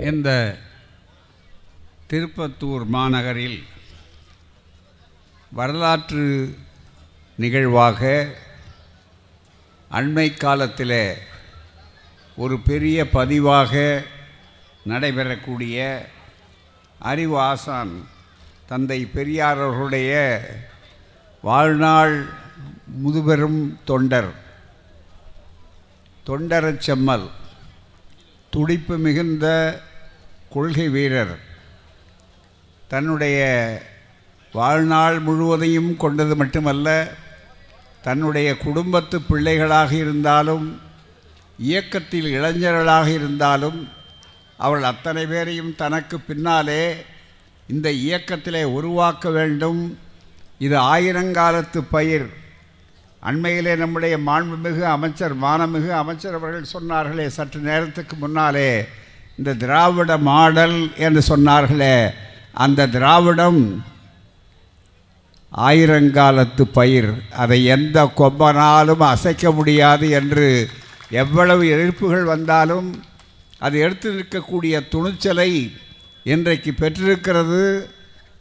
[0.00, 0.30] இந்த
[2.08, 3.58] திருப்பத்தூர் மாநகரில்
[5.52, 6.24] வரலாற்று
[7.38, 8.00] நிகழ்வாக
[9.90, 11.00] அண்மை காலத்தில்
[12.38, 13.74] ஒரு பெரிய பதிவாக
[14.86, 15.78] நடைபெறக்கூடிய
[17.00, 17.94] அறிவு ஆசான்
[18.66, 20.14] தந்தை பெரியார் அவர்களுடைய
[21.44, 22.16] வாழ்நாள்
[22.94, 24.32] முதுபெரும் தொண்டர்
[26.26, 27.28] தொண்டரச் செம்மல்
[28.52, 29.46] துடிப்பு மிகுந்த
[30.50, 31.38] கொள்கை வீரர்.
[32.88, 33.38] தன்னுடைய
[34.52, 36.88] வாழ்நாள் முழுவதையும் கொண்டது மட்டுமல்ல
[38.02, 40.80] தன்னுடைய குடும்பத்து பிள்ளைகளாக இருந்தாலும்
[41.58, 43.88] இயக்கத்தில் இளைஞர்களாக இருந்தாலும்
[44.56, 47.04] அவள் அத்தனை பேரையும் தனக்கு பின்னாலே
[47.68, 49.98] இந்த இயக்கத்திலே உருவாக்க வேண்டும்.
[50.58, 52.28] இது ஆயிரங்காலத்து பயிர்.
[53.22, 58.84] அண்மையிலே நம்முடைய மாண்புமிகு அமைச்சர் மானமிகு அமைச்சர் அவர்கள் சொன்னார்களே சற்று நேரத்துக்கு முன்னாலே
[59.40, 61.94] இந்த திராவிட மாடல் என்று சொன்னார்களே
[62.54, 63.60] அந்த திராவிடம்
[65.52, 67.08] ஆயிரங்காலத்து பயிர்.
[67.42, 70.48] அதை எந்த கொம்பனாலும் அசைக்க முடியாது என்று
[71.22, 72.88] எவ்வளவு எதிர்ப்புகள் வந்தாலும்
[73.60, 75.50] அது எடுத்து நிற்கக்கூடிய துணிச்சலை
[76.26, 77.62] இன்றைக்கு பெற்றிருக்கிறது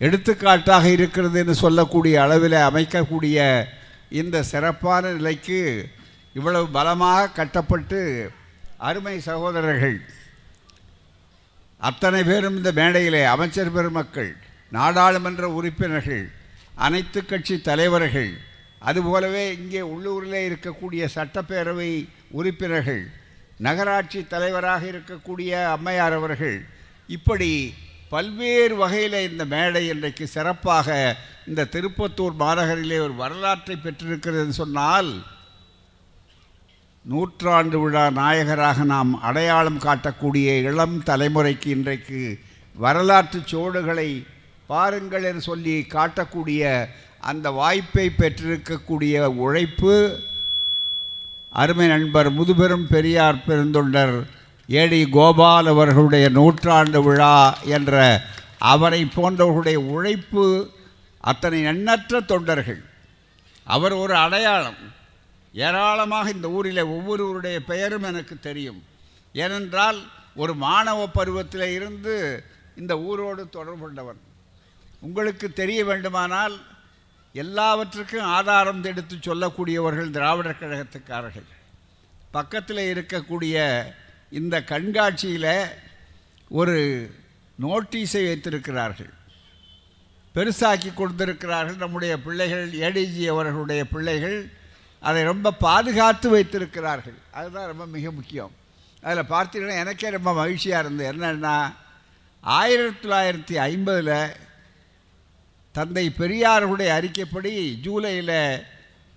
[0.02, 3.38] எடுத்துக்காட்டாக இருக்கிறது என்று சொல்லக்கூடிய அளவில் அமைக்கக்கூடிய
[4.11, 5.61] இந்த சிறப்பான நிலைக்கு
[6.36, 8.02] இவ்வளவு பலமாக கட்டப்பட்டு
[8.77, 9.97] அருமை சகோதரர்கள்
[11.80, 14.31] அத்தனை பேரும் இந்த மேடையிலே அமைச்சர் பெருமக்கள்
[14.72, 16.25] நாடாளுமன்ற உறுப்பினர்கள்
[16.77, 18.31] அனைத்து கட்சி தலைவர்கள்
[18.81, 21.91] அதுபோலவே இங்கே உள்ளூரில் இருக்கக்கூடிய சட்டப்பேரவை
[22.31, 23.03] உறுப்பினர்கள்
[23.59, 26.58] நகராட்சி தலைவராக இருக்கக்கூடிய அம்மையார் அவர்கள்
[27.09, 27.49] இப்படி
[28.09, 30.88] பல்வேறு வகையில் இந்த மேடை இன்றைக்கு சிறப்பாக
[31.47, 35.11] இந்த திருப்பத்தூர் மாநகரிலே ஒரு வரலாற்றை பெற்றிருக்கிறது சொன்னால்
[37.05, 42.39] நூற்றாண்டு விழா நாயகராக நாம் அடையாளம் காட்டக்கூடிய இளம் தலைமுறைக்கு இன்றைக்கு
[42.75, 44.25] வரலாற்று சோடுகளை
[44.67, 46.88] பாருங்கள் என்று சொல்லி காட்டக்கூடிய
[47.20, 50.20] அந்த வாய்ப்பை பெற்றிருக்கக்கூடிய உழைப்பு
[51.49, 54.27] அருமை நண்பர் முதுபெரும் பெரியார் பெருந்தொண்டர்
[54.67, 58.21] ஏடி கோபால் அவர்களுடைய நூற்றாண்டு விழா என்ற
[58.58, 60.71] அவரை போன்றவர்களுடைய உழைப்பு
[61.21, 62.81] அத்தனை எண்ணற்ற தொண்டர்கள்.
[63.64, 64.98] அவர் ஒரு அடையாளம்.
[65.54, 68.83] ஏராளமாக இந்த ஊரில் ஒவ்வொருவருடைய பெயரும் எனக்கு தெரியும்.
[69.33, 72.43] ஏனென்றால் ஒரு மாணவ பருவத்தில் இருந்து
[72.76, 74.21] இந்த ஊரோடு தொடர்புள்ளவன்
[74.99, 76.61] உங்களுக்கு தெரிய வேண்டுமானால்
[77.33, 81.48] எல்லாவற்றுக்கும் ஆதாரம் எடுத்து சொல்லக்கூடியவர்கள் திராவிடர் கழகத்துக்காரர்கள்.
[82.31, 83.86] பக்கத்தில் இருக்கக்கூடிய
[84.30, 85.66] இந்த கண்காட்சியில்
[86.49, 87.10] ஒரு
[87.61, 89.10] நோட்டீஸை வைத்திருக்கிறார்கள்.
[90.36, 91.76] பெருசாக்கி கொடுத்திருக்கிறார்கள்.
[91.76, 94.52] நம்முடைய பிள்ளைகள் ஏடிஜி அவர்களுடைய பிள்ளைகள்
[94.99, 97.17] அதை ரொம்ப பாதுகாத்து வைத்திருக்கிறார்கள்.
[97.32, 98.52] அதுதான் ரொம்ப மிக முக்கியம்.
[99.02, 101.11] அதில் பார்த்தீங்கன்னா எனக்கே ரொம்ப மகிழ்ச்சியாக இருந்தது.
[101.11, 101.73] என்னென்னா
[102.42, 104.36] ஆயிரத்தி தொள்ளாயிரத்தி ஐம்பதில்
[105.71, 108.64] தந்தை பெரியாருடைய அறிக்கைப்படி ஜூலையில்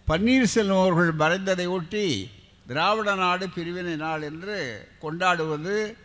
[0.09, 2.31] பன்னீர்செல்வம் அவர்கள் மறைந்ததை ஒட்டி
[2.67, 5.97] திராவிட நாடு பிரிவினை நாள் என்று கொண்டாடுவது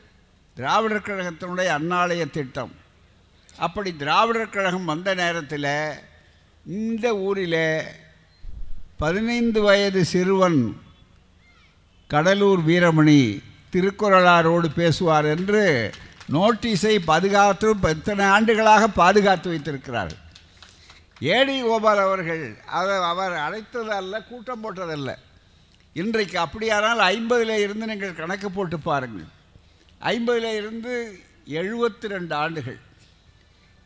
[0.55, 2.71] திராவிடர் கழகத்தினுடைய அன்னாலய திட்டம்.
[3.57, 5.93] அப்படி திராவிடர் கழகம் வந்த நேரத்தில்
[6.65, 7.83] இந்த ஊரில்
[9.01, 10.59] பதினைந்து வயது சிறுவன்
[12.07, 13.19] கடலூர் வீரமணி
[13.73, 15.91] திருக்குறளாரோடு பேசுவார் என்று
[16.35, 20.13] நோட்டீஸை பாதுகாத்து இத்தனை ஆண்டுகளாக பாதுகாத்து வைத்திருக்கிறார்.
[21.19, 25.13] ஏடி கோபால் அவர்கள் அவர் அவர் அழைத்தது அல்ல கூட்டம் போட்டதல்ல.
[25.93, 29.29] இன்றைக்கு அப்படியானால் ஐம்பதில் இருந்து நீங்கள் கணக்கு போட்டு பாருங்கள்.
[30.01, 31.19] ஐம்பதில் இருந்து
[31.59, 32.79] எழுபத்தி ரெண்டு ஆண்டுகள்.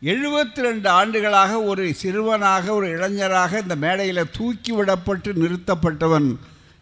[0.02, 6.36] எழுபத்தி ரெண்டு ஆண்டுகளாக ஒரு சிறுவனாக ஒரு இளைஞராக இந்த மேடையில் தூக்கி விடப்பட்டு நிறுத்தப்பட்டவன்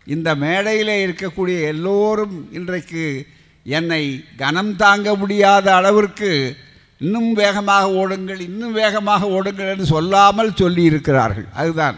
[0.06, 3.26] இந்த மேடையில் இருக்கக்கூடிய எல்லோரும் இன்றைக்கு
[3.64, 6.56] என்னை கனம் தாங்க முடியாத அளவிற்கு
[6.98, 11.96] இன்னும் வேகமாக ஓடுங்கள் இன்னும் வேகமாக ஓடுங்கள் என்று சொல்லாமல் சொல்லி இருக்கிறார்கள் அதுதான்.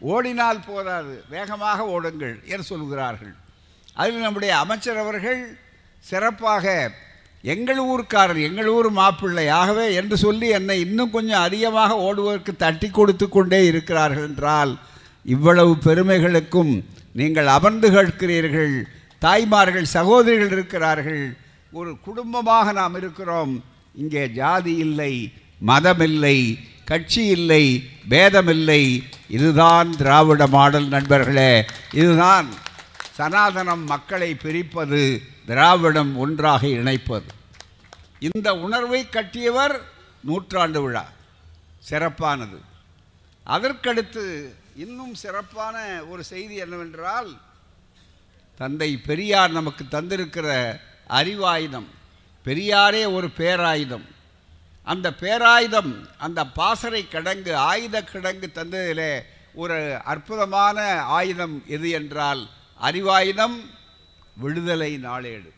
[0.00, 3.34] ஓடினால் போதாது வேகமாக ஓடுங்கள் என்று சொல்கிறார்கள்.
[3.94, 5.58] அதில் நம்முடைய அமைச்சர் அவர்கள்
[6.00, 6.90] சிறப்பாக
[7.44, 13.60] எங்கள் ஊருக்காரர் எங்கள் ஊர் மாப்பிள்ளையாகவே என்று சொல்லி என்னை இன்னும் கொஞ்சம் அதிகமாக ஓடுவதற்கு தட்டி கொடுத்து கொண்டே
[13.66, 14.72] இருக்கிறார்கள் என்றால்
[15.26, 16.72] இவ்வளவு பெருமைகளுக்கும்
[17.12, 18.74] நீங்கள் அமர்ந்து கேட்கிறீர்கள்
[19.18, 21.22] தாய்மார்கள் சகோதரிகள் இருக்கிறார்கள்
[21.72, 23.54] ஒரு குடும்பமாக நாம் இருக்கிறோம்
[23.94, 25.12] இங்கே ஜாதி இல்லை
[25.60, 26.38] மதம் இல்லை
[26.84, 27.64] கட்சி இல்லை
[28.10, 28.82] பேதமில்லை
[29.28, 31.52] இதுதான் திராவிட மாடல் நண்பர்களே
[31.92, 32.48] இதுதான்
[33.18, 37.28] சனாதனம் மக்களை பிரிப்பது திராவிடம் ஒன்றாக இணைப்பது.
[38.18, 39.80] இந்த உணர்வை கட்டியவர்
[40.20, 41.08] நூற்றாண்டு விழா
[41.90, 42.58] சிறப்பானது.
[43.46, 44.24] அதற்கடுத்து
[44.76, 47.36] இன்னும் சிறப்பான ஒரு செய்தி என்னவென்றால்
[48.56, 50.78] தந்தை பெரியார் நமக்கு தந்திருக்கிற
[51.08, 51.88] அறிவாயுதம்
[52.44, 54.06] பெரியாரே ஒரு பேராயுதம்.
[54.84, 59.22] அந்த பேராயுதம் அந்த பாசறை கிடங்கு ஆயுத கிடங்கு தந்ததிலே
[59.54, 62.42] ஒரு அற்புதமான ஆயுதம் எது என்றால்
[62.80, 63.58] அறிவாயுதம்
[64.36, 65.50] விடுதலை நாளேடு.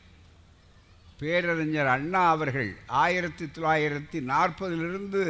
[1.21, 5.23] பேரறிஞர் அண்ணா அவர்கள் ஆயிரத்தி தொள்ளாயிரத்தி நாற்பதிலிருந்து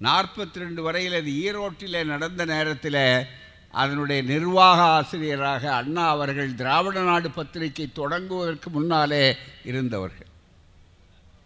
[0.00, 3.02] நாற்பத்தி ரெண்டு வரையில் அது ஈரோட்டில் நடந்த நேரத்தில்
[3.72, 10.30] அதனுடைய நிர்வாக ஆசிரியராக அண்ணா அவர்கள் திராவிட நாடு பத்திரிகை தொடங்குவதற்கு முன்னாலே இருந்தவர்கள்.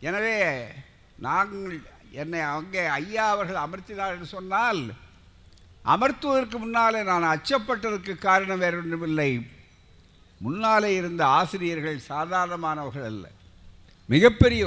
[0.00, 0.36] எனவே
[1.26, 1.80] நாங்கள்
[2.10, 4.82] என்னை அங்கே ஐயா அவர்கள் அமர்த்தினார் என்று சொன்னால்
[5.84, 9.30] அமர்த்துவதற்கு முன்னாலே நான் அச்சப்பட்டதற்கு காரணம் வேறு ஒன்றுமில்லை
[10.42, 13.28] முன்னாலே இருந்த ஆசிரியர்கள் சாதாரணமானவர்கள் அல்ல.
[14.06, 14.62] மிகப்பெரிய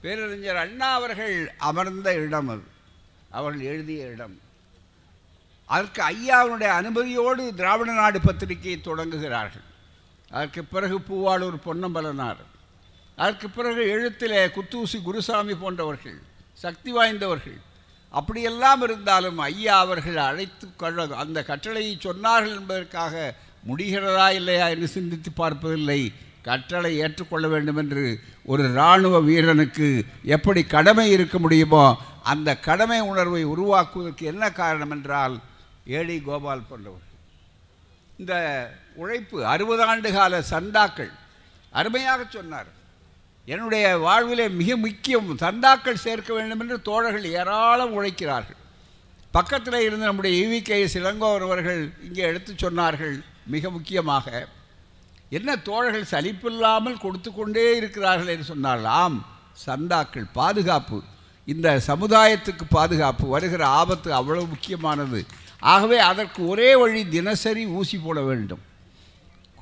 [0.00, 2.66] பேரறிஞர் அண்ணா அவர்கள் அமர்ந்த இடம் அது.
[3.30, 4.36] அவர்கள் எழுதிய இடம்.
[5.64, 9.66] அதற்கு ஐயாவுடைய அனுமதியோடு திராவிட நாடு பத்திரிகையை தொடங்குகிறார்கள்.
[10.30, 12.42] அதற்கு பிறகு பூவாளூர் பொன்னம்பலனார்.
[13.16, 16.18] அதற்கு பிறகு எழுத்திலே குத்தூசி குருசாமி போன்றவர்கள்
[16.52, 17.60] சக்தி வாய்ந்தவர்கள்.
[18.10, 23.34] அப்படியெல்லாம் இருந்தாலும் ஐயா அவர்கள் அழைத்து கொள்ள அந்த கட்டளையை சொன்னார்கள் என்பதற்காக
[23.68, 26.00] முடிகிறதா இல்லையா என்று சிந்தித்து பார்ப்பதில்லை.
[26.48, 28.02] கற்றலை ஏற்றுக்கொள்ள வேண்டும் என்று
[28.52, 29.88] ஒரு இராணுவ வீரனுக்கு
[30.36, 31.84] எப்படி கடமை இருக்க முடியுமோ
[32.32, 35.34] அந்த கடமை உணர்வை உருவாக்குவதற்கு என்ன காரணம் என்றால்
[35.98, 37.04] ஏடி கோபால் போன்றவர்.
[38.20, 38.34] இந்த
[39.02, 41.12] உழைப்பு அறுபது ஆண்டு கால சந்தாக்கள்
[41.72, 42.70] அருமையாக சொன்னார்.
[43.48, 48.60] என்னுடைய வாழ்விலே மிக முக்கியம் சந்தாக்கள் சேர்க்க வேண்டும் என்று தோழர்கள் ஏராளம் உழைக்கிறார்கள்.
[49.36, 53.16] பக்கத்தில் இருந்த நம்முடைய ஈவிகே சிலங்கோவர் அவர்கள் இங்கே எடுத்து சொன்னார்கள்
[53.46, 54.48] மிக முக்கியமாக
[55.30, 59.26] என்ன தோழர்கள் சலிப்பில்லாமல் கொடுத்து கொண்டே இருக்கிறார்கள் என்று சொன்னால் ஆம்
[59.66, 61.02] சந்தாக்கள் பாதுகாப்பு.
[61.44, 65.26] இந்த சமுதாயத்துக்கு பாதுகாப்பு வருகிற ஆபத்து அவ்வளவு முக்கியமானது.
[65.60, 68.62] ஆகவே அதற்கு ஒரே வழி தினசரி ஊசி போட வேண்டும்.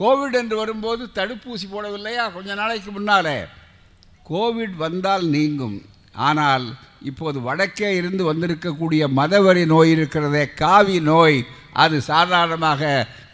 [0.00, 2.32] கோவிட் என்று வரும்போது தடுப்பூசி போடவில்லையா?
[2.32, 3.44] கொஞ்ச நாளைக்கு முன்னாலே.
[4.30, 5.82] கோவிட் வந்தால் நீங்கும்.
[6.12, 6.66] ஆனால்
[7.08, 11.38] இப்போது வடக்கே இருந்து வந்திருக்கக்கூடிய மதவரி நோய் இருக்கிறதே காவி நோய்
[11.82, 12.82] அது சாதாரணமாக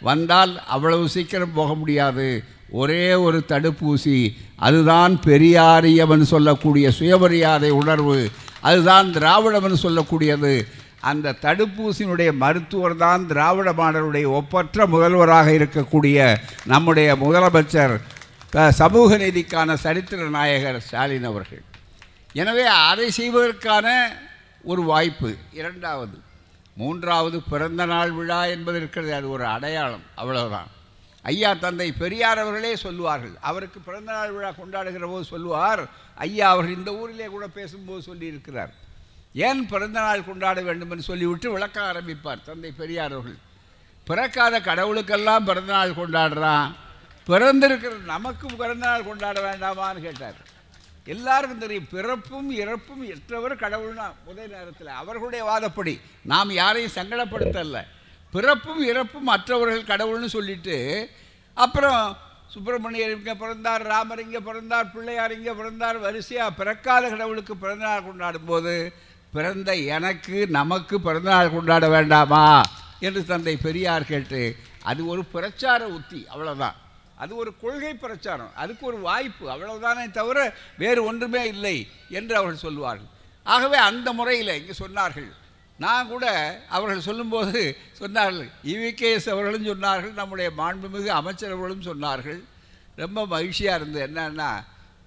[0.09, 2.27] வந்தால் அவ்வளவு சீக்கிரம் போக முடியாது.
[2.81, 4.17] ஒரே ஒரு தடுப்பூசி
[4.67, 8.19] அதுதான் பெரியாரியவன் சொல்லக்கூடிய சுயமரியாதை உணர்வு
[8.69, 10.53] அதுதான் திராவிடவன் சொல்லக்கூடியது.
[11.09, 16.17] அந்த தடுப்பூசியினுடைய மருத்துவர் தான் திராவிட மாடலுடைய ஒப்பற்ற முதல்வராக இருக்கக்கூடிய
[16.73, 17.95] நம்முடைய முதலமைச்சர்
[18.81, 21.63] சமூக நீதிக்கான சரித்திர நாயகர் ஸ்டாலின் அவர்கள்.
[22.33, 24.17] எனவே அதை செய்வதற்கான
[24.63, 25.35] ஒரு வாய்ப்பு.
[25.51, 26.17] இரண்டாவது
[26.75, 29.13] மூன்றாவது பிறந்த நாள் விழா என்பது இருக்கிறது.
[29.13, 30.03] அது ஒரு அடையாளம்.
[30.15, 30.69] அவ்வளவுதான்.
[31.21, 33.33] ஐயா தந்தை பெரியார் அவர்களே சொல்லுவார்கள்.
[33.41, 35.83] அவருக்கு பிறந்த நாள் விழா கொண்டாடுகிற போது சொல்லுவார்
[36.15, 38.71] ஐயா அவர்கள் இந்த ஊரிலே கூட பேசும்போது சொல்லியிருக்கிறார்.
[39.33, 43.37] ஏன் பிறந்த நாள் கொண்டாட வேண்டும் என்று சொல்லிவிட்டு விளக்க ஆரம்பிப்பார் தந்தை பெரியார் அவர்கள்.
[44.05, 46.71] பிறக்காத கடவுளுக்கெல்லாம் பிறந்த நாள் கொண்டாடுறான்.
[47.27, 50.50] பிறந்திருக்கிற நமக்கு பிறந்த நாள் கொண்டாட வேண்டாமான்னு கேட்டார்.
[51.07, 55.93] எல்லாருக்கும் தெரியும் பிறப்பும் இறப்பும் எற்றவர் கடவுள்னா முதல் நேரத்தில் அவர்களுடைய வாதப்படி.
[56.23, 57.79] நாம் யாரையும் சங்கடப்படுத்தல.
[58.33, 60.75] பிறப்பும் இறப்பும் மற்றவர்கள் கடவுள்னு சொல்லிட்டு
[61.57, 62.03] அப்புறம்
[62.49, 68.73] சுப்பிரமணியர் இங்கே பிறந்தார் ராமர் இங்கே பிறந்தார் பிள்ளையார் இங்கே பிறந்தார் வரிசையாக பிறக்காத கடவுளுக்கு பிறந்தநாள் கொண்டாடும் போது
[69.31, 72.45] பிறந்த எனக்கு நமக்கு பிறந்தநாள் கொண்டாட வேண்டாமா?
[72.99, 74.41] என்று தந்தை பெரியார் கேட்டு
[74.83, 76.77] அது ஒரு பிரச்சார உத்தி அவ்வளோதான்
[77.21, 78.53] அது ஒரு கொள்கை பிரச்சாரம்.
[78.61, 79.45] அதுக்கு ஒரு வாய்ப்பு.
[79.53, 80.37] அவ்வளவுதானே தவிர
[80.83, 81.75] வேறு ஒன்றுமே இல்லை
[82.19, 83.09] என்று அவர்கள் சொல்லுவார்கள்.
[83.53, 85.29] ஆகவே அந்த முறையில் இங்கே சொன்னார்கள்.
[85.83, 86.25] நான் கூட
[86.75, 87.61] அவர்கள் சொல்லும்போது
[87.99, 92.41] சொன்னார்கள் இவிகேஎஸ் அவர்களும் சொன்னார்கள் நம்முடைய மாண்புமிகு அமைச்சர் அவர்களும் சொன்னார்கள்.
[93.03, 94.03] ரொம்ப மகிழ்ச்சியாக இருந்தது.
[94.07, 94.49] என்னன்னா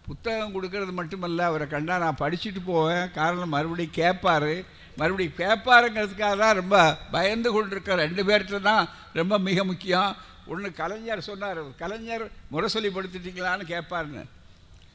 [0.08, 3.04] புத்தகம் கொடுக்கறது மட்டுமல்ல அவரை கண்டா நான் படிச்சுட்டு போவேன்.
[3.18, 4.52] காரணம் மறுபடியும் கேட்பார்.
[5.00, 6.76] மறுபடியும் கேட்பாருங்கிறதுக்காக தான் ரொம்ப
[7.14, 8.84] பயந்து கொண்டிருக்க ரெண்டு பேர்கிட்ட தான்
[9.20, 10.10] ரொம்ப மிக முக்கியம்.
[10.52, 11.60] ஒன்று கலைஞர் சொன்னார்.
[11.82, 12.24] கலைஞர்
[12.54, 14.22] முரசொலி படுத்திட்டீங்களான்னு கேட்பாருன்னு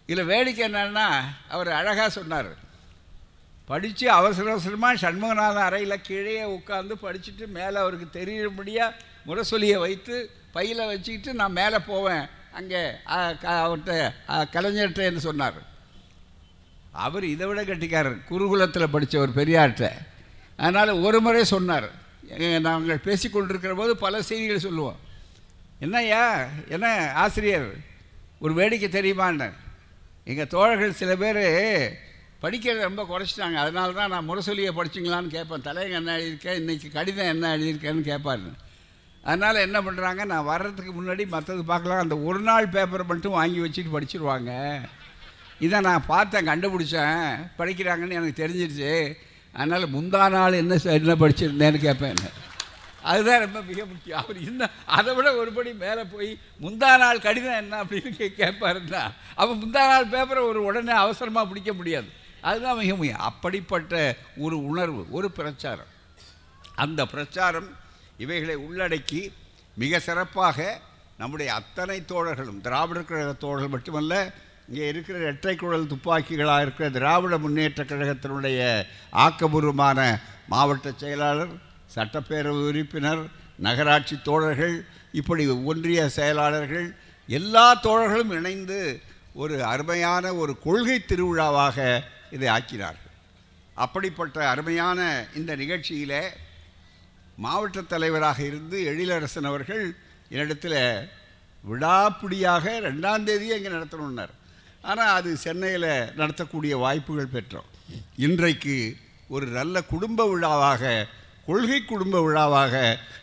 [0.09, 1.07] இதில் வேடிக்கை என்னன்னா
[1.55, 2.51] அவர் அழகாக சொன்னார்.
[3.69, 8.95] படித்து அவசர அவசரமாக சண்முகநாதன் அறையில் கீழே உட்காந்து படிச்சுட்டு மேலே அவருக்கு தெரியும்படியாக
[9.29, 10.15] முரசொலியை வைத்து
[10.55, 12.25] பையில் வச்சுக்கிட்டு நான் மேலே போவேன்.
[12.59, 12.81] அங்கே
[13.55, 13.95] அவர்கிட்ட
[14.55, 15.59] கலைஞர்கிட்ட என்று சொன்னார்.
[17.05, 18.17] அவர் இதை விட கட்டிக்காரர்.
[18.29, 19.89] குருகுலத்தில் படித்தவர் பெரியார்கிட்ட.
[20.61, 21.89] அதனால் ஒரு முறை சொன்னார்.
[22.65, 24.97] நாங்கள் பேசிக்கொண்டிருக்கிற போது பல செய்திகள் சொல்லுவோம்.
[25.85, 26.23] என்னய்யா?
[26.67, 27.67] என்ன ஆசிரியர்?
[28.39, 29.47] ஒரு வேடிக்கை தெரியுமான்னு
[30.25, 31.43] எங்கள் தோழர்கள் சில பேர்
[32.43, 33.57] படிக்கிறத ரொம்ப குறைச்சிட்டாங்க.
[33.63, 35.65] அதனால தான் நான் முரசொலியை படிச்சிங்களான்னு கேட்பேன்.
[35.67, 38.49] தலையங்க என்ன எழுதியிருக்கேன் இன்றைக்கி கடிதம் என்ன எழுதியிருக்கேன்னு கேட்பாரு.
[39.23, 42.03] அதனால் என்ன பண்ணுறாங்க நான் வர்றதுக்கு முன்னாடி மற்றது பார்க்கலாம்.
[42.03, 44.51] அந்த ஒரு நாள் பேப்பரை மட்டும் வாங்கி வச்சுட்டு படிச்சிருவாங்க.
[45.59, 47.25] இதை நான் பார்த்தேன் கண்டுபிடிச்சேன்.
[47.57, 48.93] படிக்கிறாங்கன்னு எனக்கு தெரிஞ்சிருச்சு.
[49.53, 52.21] அதனால் முந்தா நாள் என்ன என்ன படிச்சிருந்தேன்னு கேட்பேன்.
[53.03, 54.19] அதுதான் ரொம்ப மிக முக்கியம்.
[54.21, 57.83] அவர் இன்னும் அதை விட ஒருபடி மேலே போய் முந்தா நாள் கடிதம் என்ன?
[57.83, 59.03] அப்படின்னு கே கேட்பாருன்னா
[59.35, 62.09] அப்போ முந்தா நாள் பேப்பரை ஒரு உடனே அவசரமாக பிடிக்க முடியாது.
[62.41, 63.25] அதுதான் மிக முக்கியம்.
[63.29, 63.93] அப்படிப்பட்ட
[64.37, 65.91] ஒரு உணர்வு ஒரு பிரச்சாரம்.
[66.75, 67.69] அந்த பிரச்சாரம்
[68.17, 69.21] இவைகளை உள்ளடக்கி
[69.75, 70.79] மிக சிறப்பாக
[71.17, 74.13] நம்முடைய அத்தனை தோழர்களும் திராவிடர் கழக தோழர்கள் மட்டுமல்ல
[74.69, 79.99] இங்கே இருக்கிற இரட்டை குழல் துப்பாக்கிகளாக இருக்கிற திராவிட முன்னேற்ற கழகத்தினுடைய ஆக்கபூர்வமான
[80.47, 81.53] மாவட்ட செயலாளர்
[81.95, 83.21] சட்டப்பேரவை உறுப்பினர்
[83.65, 84.75] நகராட்சி தோழர்கள்
[85.19, 86.87] இப்படி ஒன்றிய செயலாளர்கள்
[87.29, 88.79] எல்லா தோழர்களும் இணைந்து
[89.41, 91.77] ஒரு அருமையான ஒரு கொள்கை திருவிழாவாக
[92.35, 93.13] இதை ஆக்கினார்கள்.
[93.83, 94.99] அப்படிப்பட்ட அருமையான
[95.39, 96.19] இந்த நிகழ்ச்சியில்
[97.43, 99.83] மாவட்ட தலைவராக இருந்து எழிலரசன் அவர்கள்
[100.31, 100.81] என்னிடத்தில்
[101.63, 104.33] விடாப்பிடியாக ரெண்டாம் தேதியே இங்கே நடத்தணுன்னார்
[104.89, 107.69] ஆனால் அது சென்னையில் நடத்தக்கூடிய வாய்ப்புகள் பெற்றோம்.
[108.25, 108.75] இன்றைக்கு
[109.35, 110.83] ஒரு நல்ல குடும்ப விழாவாக
[111.49, 112.73] கொள்கை குடும்ப விழாவாக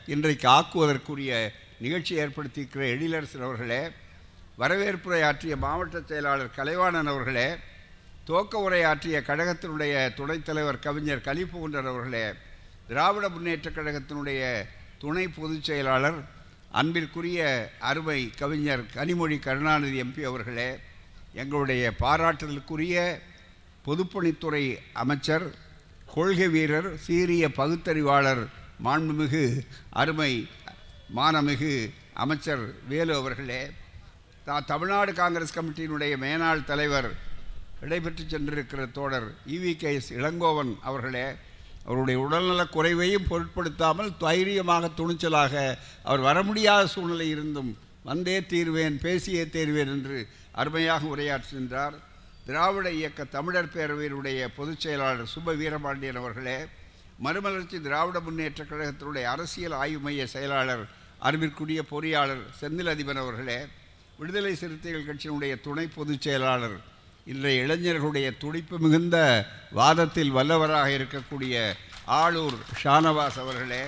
[0.06, 1.32] இன்றைக்கு ஆக்குவதற்குரிய
[1.80, 3.82] நிகழ்ச்சி ஏற்படுத்தியிருக்கிற எழிலரசன் அவர்களே
[4.58, 7.48] வரவேற்புரையாற்றிய மாவட்ட செயலாளர் கலைவாணன் அவர்களே
[8.24, 12.24] துவக்க உரையாற்றிய கழகத்தினுடைய துணைத் தலைவர் கவிஞர் கலிப்புகுண்டர் அவர்களே
[12.88, 14.42] திராவிட முன்னேற்றக் கழகத்தினுடைய
[14.98, 16.18] துணை பொதுச் செயலாளர்
[16.72, 17.40] அன்பிற்குரிய
[17.82, 20.68] அருமை கவிஞர் கனிமொழி கருணாநிதி எம்பி அவர்களே
[21.34, 22.96] எங்களுடைய பாராட்டுதலுக்குரிய
[23.84, 24.64] பொதுப்பணித்துறை
[24.94, 25.46] அமைச்சர்
[26.16, 28.42] கொள்கை வீரர் சீரிய பகுத்தறிவாளர்
[28.84, 29.44] மாண்புமிகு
[29.92, 30.32] அருமை
[31.14, 31.72] மானமிகு
[32.14, 33.60] அமைச்சர் வேலு அவர்களே
[34.46, 37.10] தான் தமிழ்நாடு காங்கிரஸ் கமிட்டியினுடைய மேனாள் தலைவர்
[37.80, 39.90] விடைபெற்று சென்றிருக்கிற தோழர் இவி கே.
[39.94, 40.10] எஸ்.
[40.12, 41.24] இளங்கோவன் அவர்களே
[41.84, 45.54] அவருடைய உடல்நலக் குறைவையும் பொருட்படுத்தாமல் தைரியமாக துணிச்சலாக
[46.02, 47.70] அவர் வர முடியாத சூழ்நிலை இருந்தும்
[48.04, 50.18] வந்தே தீர்வேன் பேசியே தீர்வேன் என்று
[50.54, 51.96] அருமையாக உரையாற்றுகின்றார்
[52.46, 56.58] திராவிட இயக்க தமிழர் பேரவையினுடைய பொதுச் செயலாளர் சுப வீரபாண்டியன் அவர்களே
[57.18, 60.84] மறுமலர்ச்சி திராவிட முன்னேற்ற கழகத்தினுடைய அரசியல் ஆய்வு மைய செயலாளர்
[61.22, 63.58] அருமிற்குரிய பொறியாளர் செந்தில் அதிபன் அவர்களே
[64.18, 66.76] விடுதலை சிறுத்தைகள் கட்சியினுடைய துணை பொதுச் செயலாளர்
[67.26, 69.16] இன்றைய இளைஞர்களுடைய துடிப்பு மிகுந்த
[69.72, 71.54] வாதத்தில் வல்லவராக இருக்கக்கூடிய
[72.16, 73.82] ஆளூர் ஷானவாஸ் அவர்களே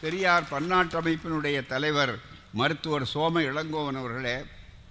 [0.00, 2.14] பெரியார் பன்னாட்டு அமைப்பினுடைய தலைவர்
[2.54, 4.36] மருத்துவர் சோம இளங்கோவன் அவர்களே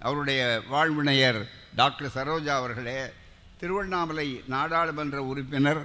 [0.00, 1.40] அவருடைய வாழ்வினையர்
[1.78, 2.98] டாக்டர் சரோஜா அவர்களே
[3.60, 5.82] திருவண்ணாமலை நாடாளுமன்ற உறுப்பினர்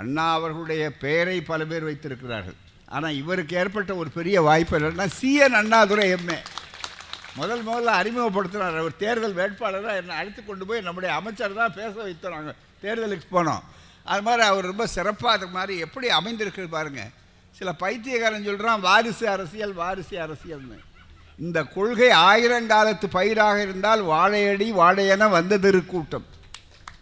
[0.00, 2.56] அண்ணா அவர்களுடைய பெயரை பல பேர் வைத்திருக்கிறார்கள்.
[2.94, 6.38] ஆனால் இவருக்கு ஏற்பட்ட ஒரு பெரிய வாய்ப்பு என்னன்னா சிஎன் அண்ணாதுரை எம்ஏ
[7.36, 12.34] முதல் முதல்ல அறிமுகப்படுத்துகிறார் அவர் தேர்தல் வேட்பாளராக என்னை அழைத்து கொண்டு போய் நம்முடைய அமைச்சர் தான் பேச வைத்தோம்.
[12.36, 13.62] நாங்கள் தேர்தலுக்கு போனோம்.
[14.04, 17.12] அது மாதிரி அவர் ரொம்ப சிறப்பாக அது மாதிரி எப்படி அமைந்திருக்கு பாருங்கள்
[17.58, 20.78] சில பைத்தியக்காரன் சொல்கிறான் வாரிசு அரசியல் வாரிசு அரசியல்னு.
[21.38, 26.26] இந்த கொள்கை ஆயிரங்காலத்து பயிராக இருந்தால் வாழையடி வாழையென வந்தது கூட்டம்.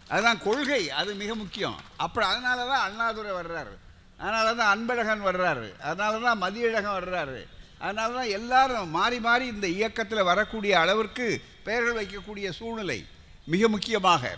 [0.07, 1.77] அதுதான் கொள்கை அது மிக முக்கியம்.
[1.97, 3.73] அப்புறம் அதனால தான் அண்ணாதுரை வர்றாரு.
[4.17, 5.79] அதனால தான் அன்பழகன் வர்றாரு.
[5.79, 7.47] அதனால தான் மதியழகன் வர்றாரு.
[7.79, 13.05] அதனால தான் எல்லாரும் மாறி மாறி இந்த இயக்கத்தில் வரக்கூடிய அளவிற்கு பெயர்கள் வைக்கக்கூடிய சூழ்நிலை
[13.45, 14.37] மிக முக்கியமாக.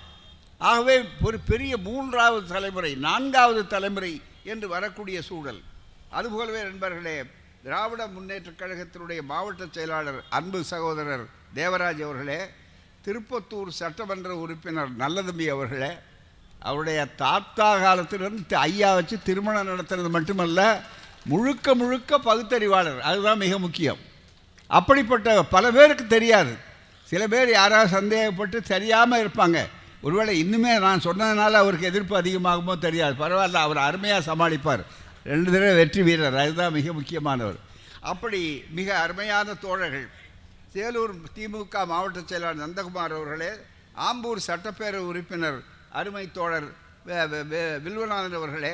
[0.57, 5.61] ஆகவே ஒரு பெரிய மூன்றாவது தலைமுறை நான்காவது தலைமுறை என்று வரக்கூடிய சூழல்.
[6.09, 7.23] அதுபோலவே நண்பர்களே
[7.65, 12.39] திராவிட முன்னேற்றக் கழகத்தினுடைய மாவட்ட செயலாளர் அன்பு சகோதரர் தேவராஜ் அவர்களே
[13.05, 15.89] திருப்பத்தூர் சட்டமன்ற உறுப்பினர் நல்லதம்பி அவர்களே
[16.59, 20.81] அவருடைய தாத்தா காலத்திலிருந்து ஐயா வச்சு திருமணம் நடத்துறது மட்டுமல்ல
[21.25, 22.99] முழுக்க முழுக்க பகுத்தறிவாளர்.
[22.99, 23.97] அதுதான் மிக முக்கியம்.
[24.67, 26.55] அப்படிப்பட்ட பல பேருக்கு தெரியாது.
[27.03, 29.65] சில பேர் யாராவது சந்தேகப்பட்டு தெரியாமல் இருப்பாங்க.
[30.01, 33.27] ஒருவேளை இன்னுமே நான் சொன்னதுனால அவருக்கு எதிர்ப்பு அதிகமாகுமோ தெரியாது.
[33.27, 34.85] பரவாயில்ல அவர் அருமையாக சமாளிப்பார்.
[35.25, 37.59] ரெண்டு தடவை வெற்றி வீரர் அதுதான் மிக முக்கியமானவர்.
[38.03, 38.41] அப்படி
[38.71, 40.07] மிக அருமையான தோழர்கள்
[40.73, 43.51] சேலூர் திமுக மாவட்ட செயலாளர் நந்தகுமார் அவர்களே
[44.07, 45.59] ஆம்பூர் சட்டப்பேரவை உறுப்பினர்
[45.91, 46.67] அருமை தோழர்
[47.85, 48.73] வில்வநாதன் அவர்களே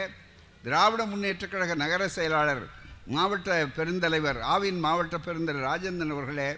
[0.64, 2.64] திராவிட முன்னேற்றக் கழக நகர செயலாளர்
[3.08, 6.50] மாவட்ட பெருந்தலைவர் ஆவின் மாவட்ட பெருந்தலைவர் ராஜேந்திரன் அவர்களே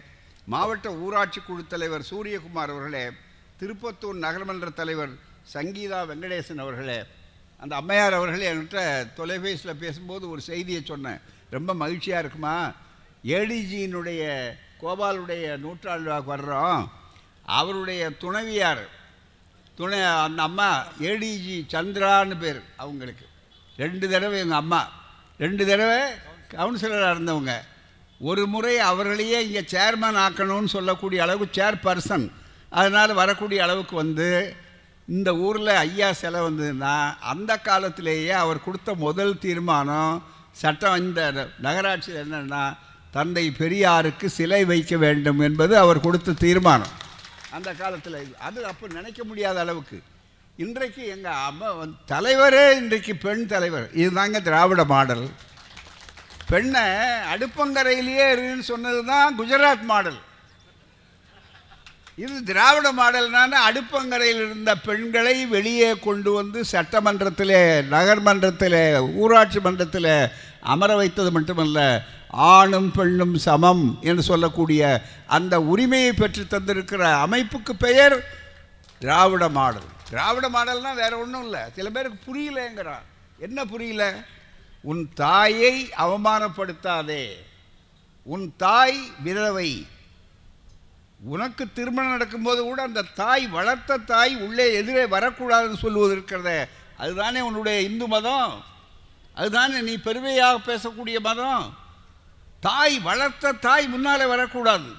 [0.48, 3.04] மாவட்ட ஊராட்சி குழு தலைவர் சூரியகுமார் அவர்களே
[3.60, 5.14] திருப்பத்தூர் நகரமன்ற தலைவர்
[5.54, 7.00] சங்கீதா வெங்கடேசன் அவர்களே
[7.64, 8.80] அந்த அம்மையார் அவர்கள் என்கிட்ட
[9.18, 11.20] தொலைபேசியில் பேசும்போது ஒரு செய்தியை சொன்னேன்.
[11.56, 12.56] ரொம்ப மகிழ்ச்சியாக இருக்குமா?
[13.36, 14.24] ஏடிஜியினுடைய
[14.82, 16.82] கோபாலுடைய நூற்றாண்டு விழாவுக்கு வர்றோம்.
[17.60, 18.84] அவருடைய துணைவியார்
[19.78, 20.68] துணை அந்த அம்மா
[21.10, 23.26] ஏடிஜி சந்திரான்னு பேர் அவங்களுக்கு.
[23.78, 24.82] ரெண்டு தடவை எங்கள் அம்மா
[25.44, 26.02] ரெண்டு தடவை
[26.56, 27.54] கவுன்சிலராக இருந்தவங்க.
[28.30, 32.28] ஒரு முறை அவர்களையே இங்கே சேர்மேன் ஆக்கணும்னு சொல்லக்கூடிய அளவுக்கு சேர்பர்சன்
[32.80, 34.28] அதனால் வரக்கூடிய அளவுக்கு வந்து
[35.08, 42.78] இந்த ஊரில் ஐயா சிலை வந்ததுன்னா அந்த காலத்திலேயே அவர் கொடுத்த முதல் தீர்மானம் சட்டம் இந்த நகராட்சியில் என்னென்னா
[43.12, 46.94] தந்தை பெரியாருக்கு சிலை வைக்க வேண்டும் என்பது அவர் கொடுத்த தீர்மானம்.
[47.52, 50.02] அந்த காலத்தில் அது அப்போ நினைக்க முடியாத அளவுக்கு.
[50.56, 53.90] இன்றைக்கு எங்கள் அம்மா வந்து தலைவரே இன்றைக்கு பெண் தலைவர்.
[53.94, 55.30] இதுதாங்க திராவிட மாடல்.
[56.50, 56.82] பெண்ணை
[57.34, 60.20] அடுப்பங்கரையிலேயே இருன்னு சொன்னது தான் குஜராத் மாடல்.
[62.16, 70.28] இது திராவிட மாடல்னான அடுப்பங்கரையில் இருந்த பெண்களை வெளியே கொண்டு வந்து சட்டமன்றத்திலே நகர்மன்றத்திலே ஊராட்சி மன்றத்தில்
[70.60, 78.26] அமர வைத்தது மட்டுமல்ல ஆணும் பெண்ணும் சமம் என்று சொல்லக்கூடிய அந்த உரிமையை பெற்று தந்திருக்கிற அமைப்புக்கு பெயர்
[79.00, 79.90] திராவிட மாடல்.
[80.10, 81.60] திராவிட மாடல்னால் வேறு ஒன்றும் இல்லை.
[81.76, 83.04] சில பேருக்கு புரியலங்கிறான்.
[83.40, 84.14] என்ன புரியல?
[84.82, 87.28] உன் தாயை அவமானப்படுத்தாதே.
[88.24, 89.88] உன் தாய் விதவை
[91.24, 96.68] உனக்கு திருமணம் நடக்கும்போது கூட அந்த தாய் வளர்த்த தாய் உள்ளே எதிரே வரக்கூடாதுன்னு சொல்லுவது இருக்கிறத.
[96.98, 98.64] அதுதானே உன்னுடைய இந்து மதம்?
[99.36, 101.78] அதுதானே நீ பெருமையாக பேசக்கூடிய மதம்?
[102.60, 104.90] தாய் வளர்த்த தாய் முன்னாலே வரக்கூடாது.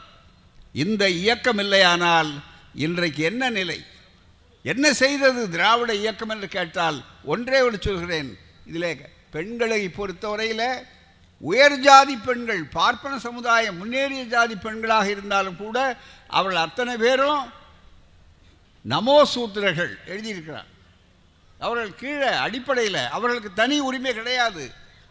[0.72, 2.32] இந்த இயக்கம் இல்லையானால்
[2.74, 3.84] இன்றைக்கு என்ன நிலை?
[4.62, 8.38] என்ன செய்தது திராவிட இயக்கம் என்று கேட்டால் ஒன்றே ஒன்று சொல்கிறேன்.
[8.66, 9.00] இதில்
[9.30, 10.86] பெண்களை பொறுத்தவரையில்
[11.40, 15.78] உயர் ஜாதி பெண்கள் பார்ப்பன சமுதாயம் முன்னேறிய ஜாதி பெண்களாக இருந்தாலும் கூட
[16.28, 17.42] அவர்கள் அத்தனை பேரும்
[18.84, 20.70] நமோ சூத்திரர்கள் எழுதியிருக்கிறார்.
[21.60, 24.64] அவர்கள் கீழே அடிப்படையில் அவர்களுக்கு தனி உரிமை கிடையாது.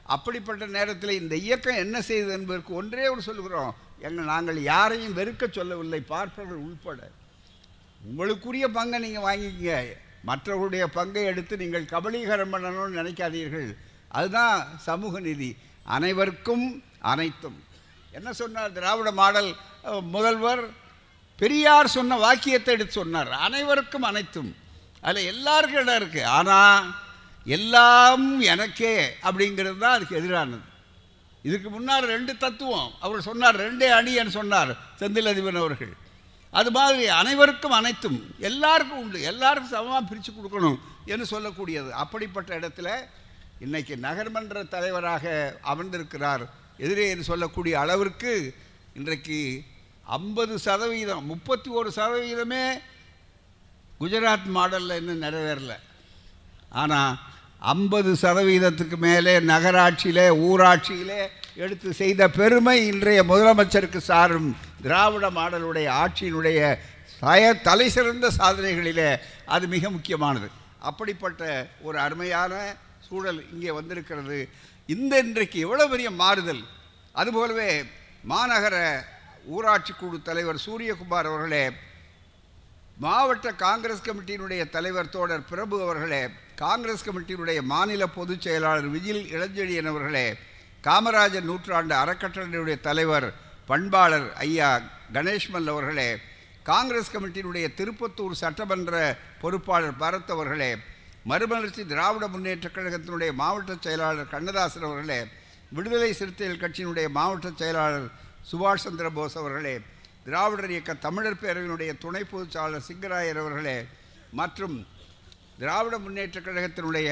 [0.04, 3.76] அப்படிப்பட்ட நேரத்தில் இந்த இயக்கம் என்ன செய்தது என்பதற்கு ஒன்றே ஒரு சொல்லுகிறோம்.
[4.00, 7.00] எங்கள் நாங்கள் யாரையும் வெறுக்க சொல்லவில்லை பார்ப்பவர்கள் உள்பட.
[8.02, 9.96] உங்களுக்குரிய பங்கை நீங்கள் வாங்கிக்கங்க.
[10.24, 13.76] மற்றவர்களுடைய பங்கை எடுத்து நீங்கள் கபலீகரம் பண்ணணும்னு நினைக்காதீர்கள்.
[14.10, 15.56] அதுதான் சமூக நீதி.
[15.96, 16.66] அனைவருக்கும்
[17.12, 17.58] அனைத்தும்.
[18.18, 19.50] என்ன சொன்னார் திராவிட மாடல்
[20.16, 20.64] முதல்வர்?
[21.42, 23.32] பெரியார் சொன்ன வாக்கியத்தை எடுத்து சொன்னார்.
[23.48, 24.52] அனைவருக்கும் அனைத்தும்.
[25.08, 26.86] அதில் எல்லாருக்கும் இடம் இருக்குது ஆனால்
[27.56, 28.94] எல்லாம் எனக்கே
[29.28, 30.66] அப்படிங்கிறது தான் அதுக்கு எதிரானது.
[31.48, 32.92] இதுக்கு முன்னால் ரெண்டு தத்துவம்.
[33.06, 35.94] அவர் சொன்னார் ரெண்டே அணின்னு சொன்னார் செந்தில் அதிபன் அவர்கள்.
[36.60, 38.20] அது மாதிரி அனைவருக்கும் அனைத்தும்.
[38.50, 39.20] எல்லாருக்கும் உண்டு.
[39.32, 41.90] எல்லாருக்கும் சமமாக பிரித்து கொடுக்கணும் என்று சொல்லக்கூடியது.
[42.04, 42.90] அப்படிப்பட்ட இடத்துல
[43.64, 45.26] இன்னைக்கு நகர்மன்ற தலைவராக
[45.72, 46.44] அமர்ந்திருக்கிறார்.
[46.78, 48.32] எதிரே என்று சொல்லக்கூடிய அளவிற்கு
[48.94, 49.40] இன்றைக்கு
[50.18, 52.64] ஐம்பது சதவீதம் முப்பத்தி ஒரு சதவீதமே
[54.02, 55.76] குஜராத் மாடலில் இன்னும் நிறைவேறல.
[56.82, 57.14] ஆனால்
[57.76, 61.22] ஐம்பது சதவீதத்துக்கு மேலே நகராட்சியிலே ஊராட்சியிலே
[61.56, 64.50] எடுத்து செய்த பெருமை இன்றைய முதலமைச்சருக்கு சாரும்
[64.82, 66.60] திராவிட மாடலுடைய ஆட்சியினுடைய
[67.20, 69.12] சய தலை சிறந்த சாதனைகளிலே
[69.56, 70.50] அது மிக முக்கியமானது.
[70.90, 71.44] அப்படிப்பட்ட
[71.82, 72.54] ஒரு அருமையான
[73.14, 74.38] சூழல் இங்கே வந்திருக்கிறது.
[74.90, 76.62] இந்த இன்றைக்கு எவ்வளோ பெரிய மாறுதல்?
[77.22, 77.70] அதுபோலவே
[78.32, 78.76] மாநகர
[79.56, 81.66] ஊராட்சி குழு தலைவர் சூரியகுமார் அவர்களே
[83.04, 86.22] மாவட்ட காங்கிரஸ் கமிட்டியினுடைய தலைவர் தோழர் பிரபு அவர்களே
[86.64, 90.28] காங்கிரஸ் கமிட்டியினுடைய மாநில பொதுச் செயலாளர் விஜில் இளஞ்செழியன் அவர்களே
[90.84, 93.28] காமராஜர் நூற்றாண்டு அறக்கட்டளையுடைய தலைவர்
[93.70, 94.70] பண்பாளர் ஐயா
[95.18, 96.10] கணேஷ்மல் அவர்களே
[96.72, 98.96] காங்கிரஸ் கமிட்டியினுடைய திருப்பத்தூர் சட்டமன்ற
[99.42, 100.72] பொறுப்பாளர் பரத் அவர்களே
[101.26, 105.20] மறுமலர்ச்சி திராவிட முன்னேற்றக் கழகத்தினுடைய மாவட்ட செயலாளர் கண்ணதாசன் அவர்களே
[105.72, 108.08] விடுதலை சிறுத்தைகள் கட்சியினுடைய மாவட்ட செயலாளர்
[108.50, 109.76] சுபாஷ் சந்திர போஸ் அவர்களே
[110.26, 113.78] திராவிடர் இயக்க தமிழர் பேரவையினுடைய துணை பொதுச்சாளர் சிங்கராயர் அவர்களே
[114.34, 114.76] மற்றும்
[115.60, 117.10] திராவிட முன்னேற்றக் கழகத்தினுடைய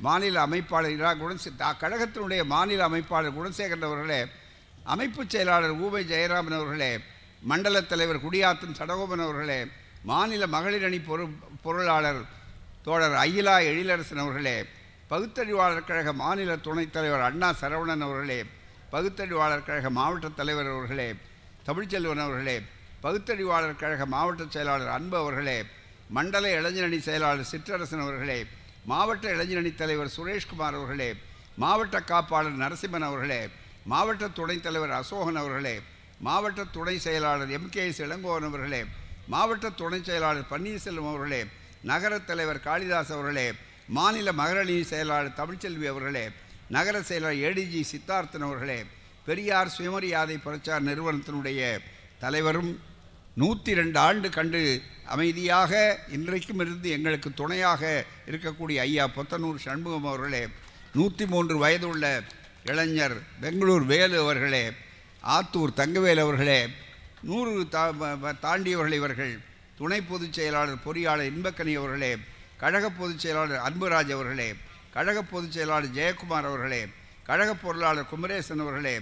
[0.00, 4.20] மாநில அமைப்பாளர் இரா குணசே தா- கழகத்தினுடைய மாநில அமைப்பாளர் குணசேகரன் அவர்களே
[4.86, 6.92] அமைப்புச் செயலாளர் ஊமை ஜெயராமன் அவர்களே
[7.42, 9.60] மண்டல தலைவர் குடியாத்தன் சடகோபன் அவர்களே
[10.04, 11.24] மாநில மகளிர் அணி பொரு
[11.62, 12.20] பொருளாளர்
[12.88, 14.56] தோழர் அகிலா எழிலரசன் அவர்களே
[15.10, 18.38] பகுத்தறிவாளர் கழக மாநில துணைத் தலைவர் அண்ணா சரவணன் அவர்களே
[18.90, 21.08] பகுத்தறிவாளர் கழக மாவட்ட தலைவர் அவர்களே
[21.66, 22.56] தமிழ்ச்செல்வன் அவர்களே
[23.00, 25.58] பகுத்தறிவாளர் கழக மாவட்ட செயலாளர் அன்பு அவர்களே
[26.10, 28.38] மண்டல இளைஞரணி செயலாளர் சிற்றரசன் அவர்களே
[28.84, 31.10] மாவட்ட இளைஞரணி தலைவர் சுரேஷ்குமார் அவர்களே
[31.56, 33.40] மாவட்ட காப்பாளர் நரசிம்மன் அவர்களே
[33.86, 35.76] மாவட்ட துணைத் தலைவர் அசோகன் அவர்களே
[36.20, 38.80] மாவட்ட துணை செயலாளர் எம் கே எஸ் இளங்கோவன் அவர்களே
[39.26, 41.40] மாவட்ட துணை செயலாளர் பன்னீர்செல்வம் அவர்களே
[41.84, 43.48] நகரத் தலைவர் காளிதாஸ் அவர்களே
[43.88, 46.24] மாநில மகளிரணி செயலாளர் தமிழ்ச்செல்வி அவர்களே
[46.68, 48.78] நகர செயலாளர் ஏடிஜி சித்தார்த்தன் அவர்களே
[49.26, 51.62] பெரியார் சுயமரியாதை பிரச்சார நிறுவனத்தினுடைய
[52.18, 52.72] தலைவரும்
[53.36, 54.60] நூற்றி ரெண்டு ஆண்டு கண்டு
[55.06, 55.72] அமைதியாக
[56.08, 57.82] இன்றைக்கும் இருந்து எங்களுக்கு துணையாக
[58.26, 60.42] இருக்கக்கூடிய ஐயா பொத்தனூர் சண்முகம் அவர்களே
[60.94, 62.04] நூற்றி மூன்று வயதுள்ள
[62.64, 64.64] இளைஞர் பெங்களூர் வேலு அவர்களே
[65.28, 66.60] ஆத்தூர் தங்கவேல் அவர்களே
[67.22, 67.84] நூறு தா
[68.40, 69.32] தாண்டியவர்கள் இவர்கள்
[69.78, 72.12] துணை பொதுச் செயலாளர் பொறியாளர் இன்பக்கனி அவர்களே
[72.58, 74.48] கழக பொதுச் செயலாளர் அன்புராஜ் அவர்களே
[74.94, 76.80] கழக பொதுச் செயலாளர் ஜெயக்குமார் அவர்களே
[77.26, 78.94] கழக பொருளாளர் குமரேசன் அவர்களே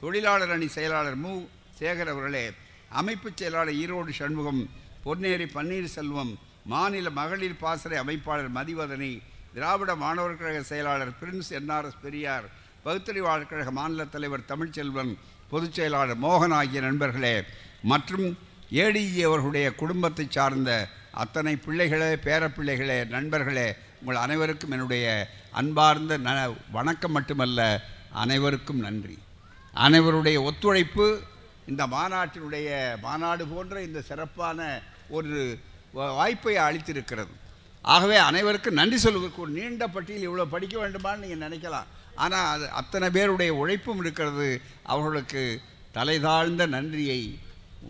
[0.00, 1.32] தொழிலாளர் அணி செயலாளர் மு.
[1.78, 2.44] சேகர் அவர்களே
[2.92, 4.60] அமைப்புச் செயலாளர் ஈரோடு சண்முகம்
[5.04, 6.32] பொன்னேரி பன்னீர்செல்வம்
[6.66, 9.12] மாநில மகளிர் பாசறை அமைப்பாளர் மதிவதனி
[9.54, 12.46] திராவிட மாணவர் கழக செயலாளர் பிரின்ஸ் என்ஆர்எஸ் பெரியார்
[12.84, 15.12] பகுத்தறிவாளர் கழக மாநில தலைவர் தமிழ்ச்செல்வன்
[15.50, 17.34] பொதுச் செயலாளர் மோகன் ஆகிய நண்பர்களே
[17.84, 18.26] மற்றும்
[18.70, 20.70] ஏடிஜி அவர்களுடைய குடும்பத்தை சார்ந்த
[21.22, 23.66] அத்தனை பிள்ளைகளே பேரப்பிள்ளைகளே நண்பர்களே
[24.00, 25.28] உங்கள் அனைவருக்கும் என்னுடைய
[25.60, 26.30] அன்பார்ந்த ந
[26.70, 27.60] வணக்கம் மட்டுமல்ல
[28.22, 29.16] அனைவருக்கும் நன்றி.
[29.74, 31.06] அனைவருடைய ஒத்துழைப்பு
[31.66, 32.68] இந்த மாநாட்டினுடைய
[33.06, 35.58] மாநாடு போன்ற இந்த சிறப்பான ஒரு
[36.18, 37.34] வாய்ப்பை அளித்திருக்கிறது.
[37.84, 41.88] ஆகவே அனைவருக்கும் நன்றி சொல்வதற்கு ஒரு நீண்ட பட்டியல் இவ்வளோ படிக்க வேண்டுமான்னு நீங்கள் நினைக்கலாம்.
[42.14, 44.48] ஆனால் அது அத்தனை பேருடைய உழைப்பும் இருக்கிறது.
[44.82, 45.60] அவர்களுக்கு
[45.92, 47.20] தலை தாழ்ந்த நன்றியை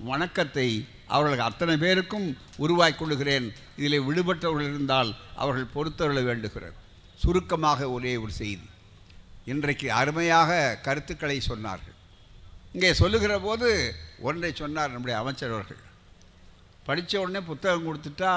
[0.08, 0.68] வணக்கத்தை
[1.14, 2.26] அவர்களுக்கு அத்தனை பேருக்கும்
[2.64, 3.46] உருவாக்கி கொள்கிறேன்
[3.80, 5.10] இதில் விடுபட்டவர்கள் இருந்தால்
[5.42, 6.78] அவர்கள் பொறுத்தருள வேண்டுகிறார்
[7.22, 8.66] சுருக்கமாக ஒரே ஒரு செய்தி.
[9.52, 10.52] இன்றைக்கு அருமையாக
[10.86, 11.96] கருத்துக்களை சொன்னார்கள்.
[12.74, 13.68] இங்கே சொல்லுகிற போது
[14.28, 15.82] ஒன்றை சொன்னார் நம்முடைய அமைச்சர் அவர்கள்.
[16.88, 18.32] படித்த உடனே புத்தகம் கொடுத்துட்டா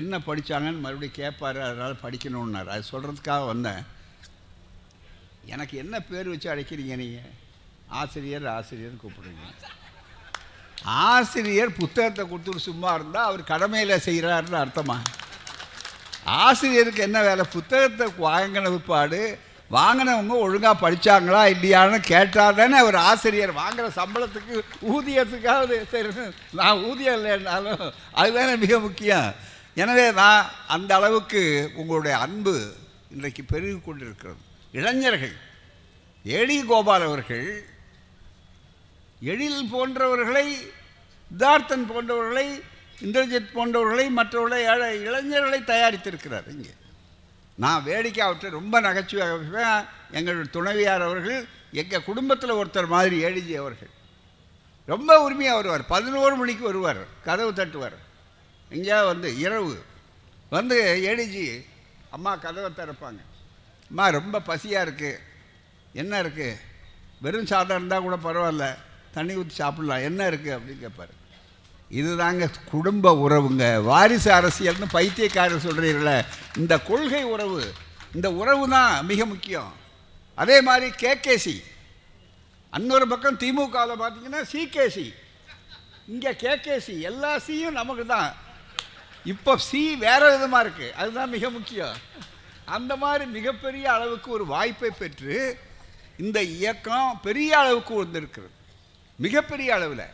[0.00, 3.82] என்ன படித்தாங்கன்னு மறுபடியும் கேட்பாரு அதனால் படிக்கணுன்னார் அது சொல்கிறதுக்காக வந்தேன்.
[5.54, 7.32] எனக்கு என்ன பேர் வச்சு அழைக்கிறீங்க நீங்கள்
[8.00, 9.46] ஆசிரியர் ஆசிரியர்னு கூப்பிடுங்க.
[10.84, 14.96] ஆசிரியர் புத்தகத்தை கொடுத்துட்டு சும்மா இருந்தால் அவர் கடமையில் செய்கிறாருன்னு அர்த்தமா?
[16.42, 17.44] ஆசிரியருக்கு என்ன வேலை?
[17.56, 19.22] புத்தகத்தை வாங்கின பிற்பாடு
[19.76, 23.52] வாங்கினவங்க ஒழுங்காக படித்தாங்களா இல்லையான்னு கேட்டால் தானே அவர் ஆசிரியர்.
[23.60, 24.54] வாங்குகிற சம்பளத்துக்கு
[24.94, 26.10] ஊதியத்துக்காவது சரி
[26.60, 27.84] நான் ஊதியம் இல்லைன்னாலும்
[28.20, 29.28] அதுதானே மிக முக்கியம்.
[29.82, 31.42] எனவே நான் அந்த அளவுக்கு
[31.80, 32.54] உங்களுடைய அன்பு
[33.14, 34.40] இன்றைக்கு பெருகி கொண்டிருக்கிறது.
[34.78, 35.36] இளைஞர்கள்
[36.24, 37.46] ஏடி கோபால் அவர்கள்
[39.22, 40.46] எழில் போன்றவர்களை
[41.38, 42.46] தார்த்தன் போன்றவர்களை
[43.00, 46.72] இந்திரஜித் போன்றவர்களை மற்றவர்களை இளைஞர்களை தயாரித்திருக்கிறார் இங்கே.
[47.54, 53.90] நான் வேடிக்கை அவற்றை ரொம்ப நகைச்சுவையாக எங்களுடைய துணைவியார் அவர்கள் எங்கள் குடும்பத்தில் ஒருத்தர் மாதிரி எழுதி அவர்கள்.
[54.86, 55.86] ரொம்ப உரிமையாக வருவார்.
[55.86, 57.98] பதினோரு மணிக்கு வருவார் கதவு தட்டுவார்.
[58.70, 59.82] எங்கேயா வந்து இரவு.
[60.50, 61.64] வந்து எழுதி
[62.10, 63.20] அம்மா கதவை திறப்பாங்க.
[63.90, 65.18] அம்மா ரொம்ப பசியாக இருக்குது
[65.92, 66.60] என்ன இருக்குது
[67.20, 68.66] வெறும் சாதம் இருந்தால் கூட பரவாயில்ல.
[69.16, 70.04] தண்ணி ஊற்றி சாப்பிட்லாம்.
[70.08, 71.12] என்ன இருக்குது அப்படின்னு கேட்பார்
[72.00, 73.64] இதுதாங்க குடும்ப உறவுங்க.
[73.88, 76.12] வாரிசு அரசியல்னு பைத்தியக்காரர் சொல்கிறீர்கள
[76.60, 77.62] இந்த கொள்கை உறவு
[78.16, 79.72] இந்த உறவு தான் மிக முக்கியம்.
[80.42, 81.56] அதே மாதிரி கேகேசி.
[82.78, 85.06] இன்னொரு பக்கம் திமுகவில் பார்த்தீங்கன்னா சிகேசி.
[86.12, 88.30] இங்கே கேகேசி எல்லா சியும் நமக்கு தான்.
[89.32, 91.98] இப்போ சி வேறு விதமாக இருக்குது அதுதான் மிக முக்கியம்.
[92.76, 95.36] அந்த மாதிரி மிகப்பெரிய அளவுக்கு ஒரு வாய்ப்பை பெற்று
[96.24, 98.52] இந்த இயக்கம் பெரிய அளவுக்கு வந்திருக்கிறது
[99.18, 100.06] மிகப்பெரிய அளவில்.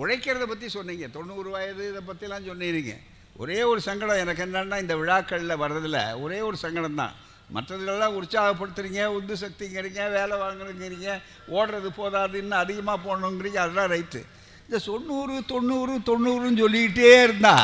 [0.00, 1.06] உழைக்கிறத பற்றி சொன்னீங்க.
[1.16, 2.94] தொண்ணூறு வயது இதை பற்றிலாம் சொன்னீங்க.
[3.42, 7.14] ஒரே ஒரு சங்கடம் எனக்கு என்னன்னா இந்த விழாக்களில் வர்றதில் ஒரே ஒரு சங்கடம் தான்
[7.54, 11.08] மற்றதுலெல்லாம் உற்சாகப்படுத்துறீங்க உந்து சக்திங்கிறீங்க வேலை வாங்குறீங்கிறீங்க
[11.56, 14.20] ஓடுறது போதாது இன்னும் அதிகமாக போடணுங்கிறீங்க அதெல்லாம் ரைட்டு.
[14.66, 17.54] இந்த தொண்ணூறு தொண்ணூறு தொண்ணூறுன்னு சொல்லிக்கிட்டே இருந்தா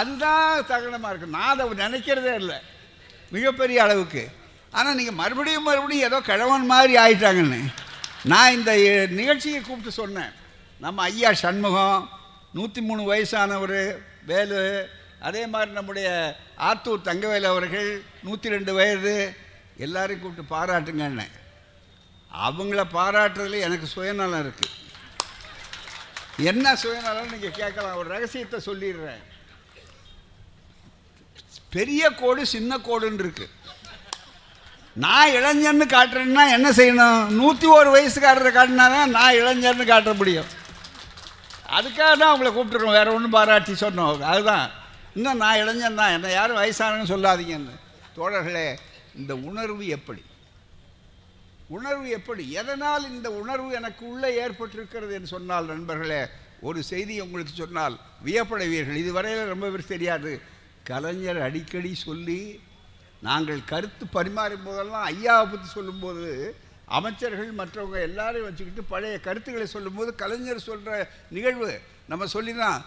[0.00, 2.58] அதுதான் தகனமாக இருக்குது நான் அதை நினைக்கிறதே இல்லை.
[3.34, 4.24] மிகப்பெரிய அளவுக்கு.
[4.72, 7.60] ஆனால் நீங்கள் மறுபடியும் மறுபடியும் ஏதோ கிழவன் மாதிரி ஆயிட்டாங்கன்னு.
[8.32, 8.72] நான் இந்த
[9.18, 10.32] நிகழ்ச்சியை கூப்பிட்டு சொன்னேன்.
[10.84, 12.08] நம்ம ஐயா சண்முகம்
[12.56, 13.78] நூற்றி மூணு வயசானவர்
[14.30, 14.58] வேலு
[15.28, 16.08] அதே மாதிரி நம்முடைய
[16.68, 17.88] ஆத்தூர் தங்கவேலு அவர்கள்
[18.26, 19.14] நூற்றி ரெண்டு வயது
[19.86, 21.26] எல்லாரையும் கூப்பிட்டு பாராட்டுங்கன்னு.
[22.46, 24.76] அவங்கள பாராட்டுறதுல எனக்கு சுயநலம் இருக்குது
[26.50, 27.98] என்ன சுயநலம் நீங்கள் கேட்கலாம்.
[28.00, 29.22] ஒரு ரகசியத்தை சொல்லிடுறேன்.
[31.76, 33.56] பெரிய கோடு சின்ன கோடுன்னு இருக்குது
[34.94, 37.28] நான் இளைஞர்னு காட்டுறேன்னா என்ன செய்யணும்?
[37.28, 40.44] நூற்றி ஒரு வயசுக்காரரை காட்டினா தான் நான் இளைஞர்னு காட்ட முடியும்.
[41.68, 42.90] அதுக்காக தான் உங்களை கூப்பிட்டுருக்கோம்.
[42.90, 44.20] வேறு ஒன்றும் பாராட்டி சொன்னோம்.
[44.20, 44.70] அதுதான்.
[45.14, 46.12] இன்னும் நான் இளைஞன் தான்.
[46.12, 47.70] என்னை யாரும் வயசானன்னு சொல்லாதீங்கன்னு.
[48.16, 48.76] தோழர்களே
[49.14, 50.22] இந்த உணர்வு எப்படி?
[51.68, 52.50] உணர்வு எப்படி?
[52.50, 56.26] எதனால் இந்த உணர்வு எனக்கு உள்ளே ஏற்பட்டிருக்கிறது என்று சொன்னால் நண்பர்களே
[56.60, 58.94] ஒரு செய்தி உங்களுக்கு சொன்னால் வியப்படைவீர்கள்.
[58.94, 60.40] இதுவரையில் ரொம்ப பேர் தெரியாது.
[60.84, 62.60] கலைஞர் அடிக்கடி சொல்லி
[63.26, 66.28] நாங்கள் கருத்து பரிமாறும் போதெல்லாம் ஐயாவை பற்றி சொல்லும்போது
[66.98, 72.78] அமைச்சர்கள் மற்றவங்க எல்லாரையும் வச்சுக்கிட்டு பழைய கருத்துக்களை சொல்லும்போது கலைஞர் சொல்கிற நிகழ்வு நம்ம சொல்லி தான்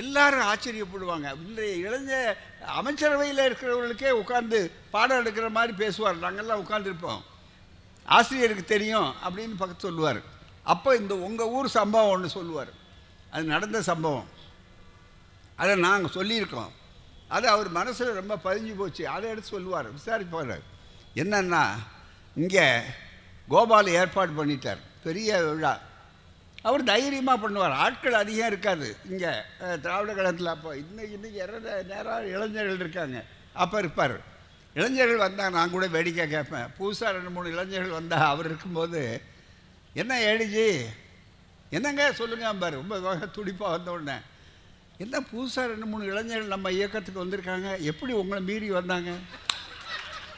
[0.00, 1.28] எல்லாரும் ஆச்சரியப்படுவாங்க.
[1.46, 2.36] இன்றைய இளைஞ
[2.78, 4.58] அமைச்சரவையில் இருக்கிறவர்களுக்கே உட்காந்து
[4.90, 6.22] பாடம் எடுக்கிற மாதிரி பேசுவார்.
[6.24, 7.22] நாங்கள்லாம் உட்காந்துருப்போம்
[8.16, 10.20] ஆசிரியருக்கு தெரியும் அப்படின்னு பக்கத்து சொல்லுவார்.
[10.62, 12.72] அப்போ இந்த உங்கள் ஊர் சம்பவம் ஒன்று சொல்லுவார்.
[13.30, 14.28] அது நடந்த சம்பவம்.
[15.56, 16.72] அதை நாங்கள் சொல்லியிருக்கோம்.
[17.28, 19.08] அது அவர் மனசில் ரொம்ப பதிஞ்சு போச்சு.
[19.08, 19.88] அதை எடுத்து சொல்லுவார்.
[19.94, 20.60] விசாரிப்பார்.
[21.14, 21.64] என்னன்னா
[22.36, 22.80] இங்கே
[23.48, 24.78] கோபால் ஏற்பாடு பண்ணிட்டார்.
[25.02, 25.78] பெரிய விழா.
[26.62, 27.74] அவர் தைரியமாக பண்ணுவார்.
[27.84, 28.96] ஆட்கள் அதிகம் இருக்காது.
[29.10, 29.32] இங்கே
[29.82, 33.24] திராவிட கழகத்தில் அப்போ இன்னைக்கு இன்னைக்கு இறந்த நேராக இளைஞர்கள் இருக்காங்க.
[33.52, 34.16] அப்போ இருப்பார்.
[34.74, 36.66] இளைஞர்கள் வந்தால் நான் கூட வேடிக்கை கேட்பேன்.
[36.78, 39.22] புதுசாக ரெண்டு மூணு இளைஞர்கள் வந்தால் அவர் இருக்கும்போது
[39.94, 40.84] என்ன ஏடிஜி?
[41.70, 42.12] என்னங்க?
[42.12, 42.52] சொல்லுங்க.
[42.52, 44.16] பாரு ரொம்ப துடிப்பாக வந்த உடனே.
[45.04, 47.68] என்ன புதுசாக ரெண்டு மூணு இளைஞர்கள் நம்ம இயக்கத்துக்கு வந்திருக்காங்க?
[47.90, 49.10] எப்படி உங்களை மீறி வந்தாங்க?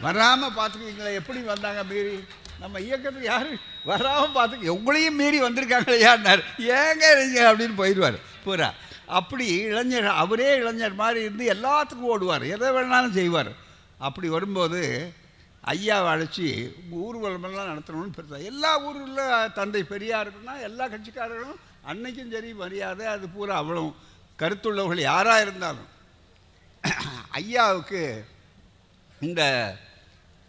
[0.04, 2.16] வராமல் பார்த்துக்குவீங்களா எப்படி வந்தாங்க மீறி?
[2.62, 3.50] நம்ம இயக்கத்துக்கு யார்?
[3.90, 6.42] வராமல் பார்த்துக்க உங்களையும் மீறி வந்திருக்காங்களே யாருனார்?
[6.78, 8.18] ஏங்க இருங்க அப்படின்னு போயிடுவார்.
[8.46, 8.70] பூரா
[9.18, 12.44] அப்படி இளைஞர் அவரே இளைஞர் மாதிரி இருந்து எல்லாத்துக்கும் ஓடுவார்.
[12.54, 13.52] எதை வேணாலும் செய்வார்.
[14.06, 14.80] அப்படி வரும்போது
[15.74, 16.48] ஐயாவை அழைச்சி
[17.04, 23.82] ஊர்வலமெல்லாம் நடத்தணும்னு பெருசா எல்லா ஊரில் தந்தை பெரியாருக்குன்னா எல்லா கட்சிக்காரர்களும் அன்னைக்கும் சரி மரியாதை அது பூரா அவ்வளோ
[24.40, 25.90] கருத்துள்ளவர்கள் யாராக இருந்தாலும்
[27.40, 28.02] ஐயாவுக்கு
[29.26, 29.42] இந்த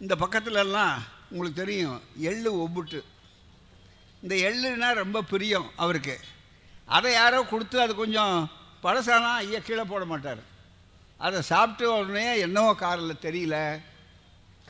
[0.02, 0.98] இந்த பக்கத்துலலாம்
[1.30, 3.00] உங்களுக்கு தெரியும் எள்ளு ஒப்புட்டு.
[4.22, 6.14] இந்த எள்ளுனா ரொம்ப பிரியம் அவருக்கு.
[6.96, 8.36] அதை யாரோ கொடுத்து அது கொஞ்சம்
[8.84, 10.42] பழசானா ஐயா கீழே போட மாட்டார்.
[11.26, 13.56] அதை சாப்பிட்டு உடனே என்னவோ காரில் தெரியல.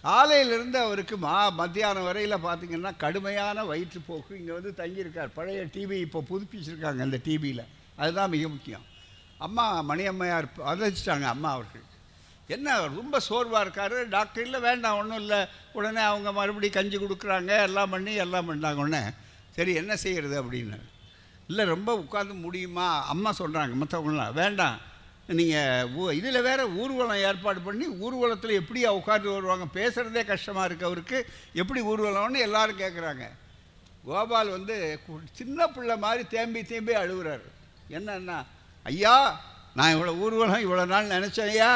[0.05, 4.33] காலையிலேருந்து அவருக்கு மா மத்தியானம் வரையில் பார்த்தீங்கன்னா கடுமையான வயிற்றுப்போக்கு.
[4.41, 5.37] இங்கே வந்து தங்கியிருக்கார்.
[5.39, 7.65] பழைய டிவி இப்போ புதுப்பிச்சிருக்காங்க அந்த டிவியில்
[8.01, 8.87] அதுதான் மிக முக்கியம்.
[9.39, 11.87] அம்மா மணியம்மையார் வதச்சிட்டாங்க அம்மா அவர்கள்.
[12.47, 15.47] என்ன ரொம்ப சோர்வாக இருக்காரு டாக்டர் இல்லை வேண்டாம் ஒன்றும் இல்லை.
[15.73, 19.07] உடனே அவங்க மறுபடியும் கஞ்சி கொடுக்குறாங்க எல்லாம் பண்ணி எல்லாம் பண்ணாங்க உடனே.
[19.51, 20.81] சரி என்ன செய்கிறது அப்படின்னு
[21.49, 23.07] இல்லை ரொம்ப உட்காந்து முடியுமா?
[23.07, 24.79] அம்மா சொல்கிறாங்க மற்றவங்களாம் வேண்டாம்.
[25.27, 29.65] நீங்கள் இதில் வேறு ஊர்வலம் ஏற்பாடு பண்ணி ஊர்வலத்தில் எப்படி உட்காந்து வருவாங்க?
[29.75, 31.27] பேசுகிறதே கஷ்டமாக இருக்குது அவருக்கு.
[31.53, 33.29] எப்படி ஊர்வலம்னு எல்லோரும் கேட்குறாங்க
[34.05, 37.43] கோபால் வந்து கு- சின்ன பிள்ளை மாதிரி தேம்பி தேம்பி அழுகுறாரு.
[37.91, 38.45] என்னன்னா
[38.91, 39.15] ஐயா
[39.75, 41.71] நான் இவ்வளோ ஊர்வலம் இவ்வளோ நாள் நினச்சேன் ஐயா.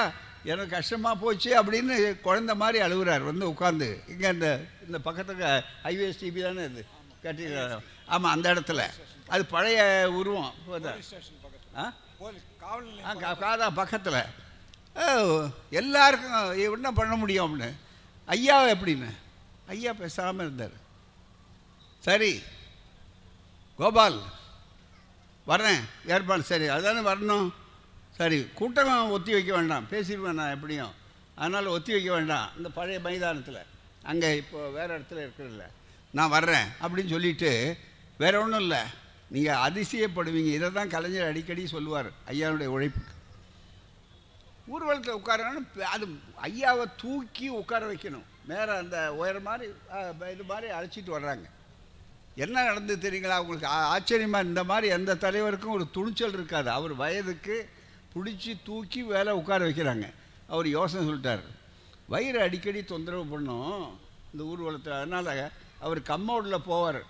[0.44, 3.24] எனக்கு கஷ்டமாக போச்சு அப்படின்னு குழந்த மாதிரி அழுகுறாரு.
[3.30, 4.48] வந்து உட்காந்து இங்கே இந்த
[4.86, 5.48] இந்த பக்கத்துக்கு
[5.84, 6.82] ஹைவேஸ் டிவி தானே இது?
[7.22, 7.44] கட்டி
[8.06, 8.82] ஆமாம் அந்த இடத்துல.
[9.28, 9.80] அது பழைய
[10.12, 10.52] உருவம்.
[11.76, 11.84] ஆ?
[13.42, 14.20] காதா பக்கத்தில்.
[15.70, 16.38] எல்லாருக்கும்
[16.74, 17.70] என்ன பண்ண முடியும் அப்படின்னு.
[18.28, 19.10] ஐயா எப்படின்னு?
[19.66, 20.76] ஐயா பேசாமல் இருந்தார்.
[22.04, 22.32] சரி.
[23.78, 24.18] கோபால்
[25.50, 25.82] வர்றேன்.
[26.14, 27.48] ஏற்பாடு சரி அதுதானே வரணும்.
[28.18, 29.86] சரி கூட்டம் ஒத்தி வைக்க வேண்டாம்.
[29.92, 30.92] பேசிடுவேன் நான் எப்படியும்.
[31.42, 32.48] அதனால் ஒத்தி வைக்க வேண்டாம்.
[32.58, 33.62] இந்த பழைய மைதானத்தில்.
[34.10, 35.66] அங்கே இப்போ வேறு இடத்துல இருக்கிறதில்ல
[36.18, 37.50] நான் வர்றேன் அப்படின்னு சொல்லிட்டு
[38.22, 38.82] வேற ஒன்றும் இல்லை.
[39.34, 40.50] நீங்கள் அதிசயப்படுவீங்க.
[40.58, 43.12] இதை தான் கலைஞர் அடிக்கடி சொல்லுவார் ஐயாவுடைய உழைப்புக்கு.
[44.72, 46.04] ஊர்வலத்தில் உட்காரணும் அது
[46.48, 48.26] ஐயாவை தூக்கி உட்கார வைக்கணும்.
[48.50, 49.66] மேலே அந்த உயரம் மாதிரி
[50.34, 51.46] இது மாதிரி அழைச்சிட்டு வர்றாங்க.
[52.34, 53.38] என்ன நடந்து தெரியுங்களா?
[53.38, 56.70] உங்களுக்கு ஆச்சரியமாக இந்த மாதிரி எந்த தலைவருக்கும் ஒரு துணிச்சல் இருக்காது.
[56.70, 57.56] அவர் வயதுக்கு
[58.14, 60.06] பிடிச்சி தூக்கி வேலை உட்கார வைக்கிறாங்க.
[60.48, 61.44] அவர் யோசனை சொல்லிட்டார்.
[62.12, 63.98] வயிறு அடிக்கடி தொந்தரவு பண்ணும்
[64.32, 64.98] இந்த ஊர்வலத்தில்.
[65.00, 67.02] அதனால் அவர் கம்மோடில் போவார்.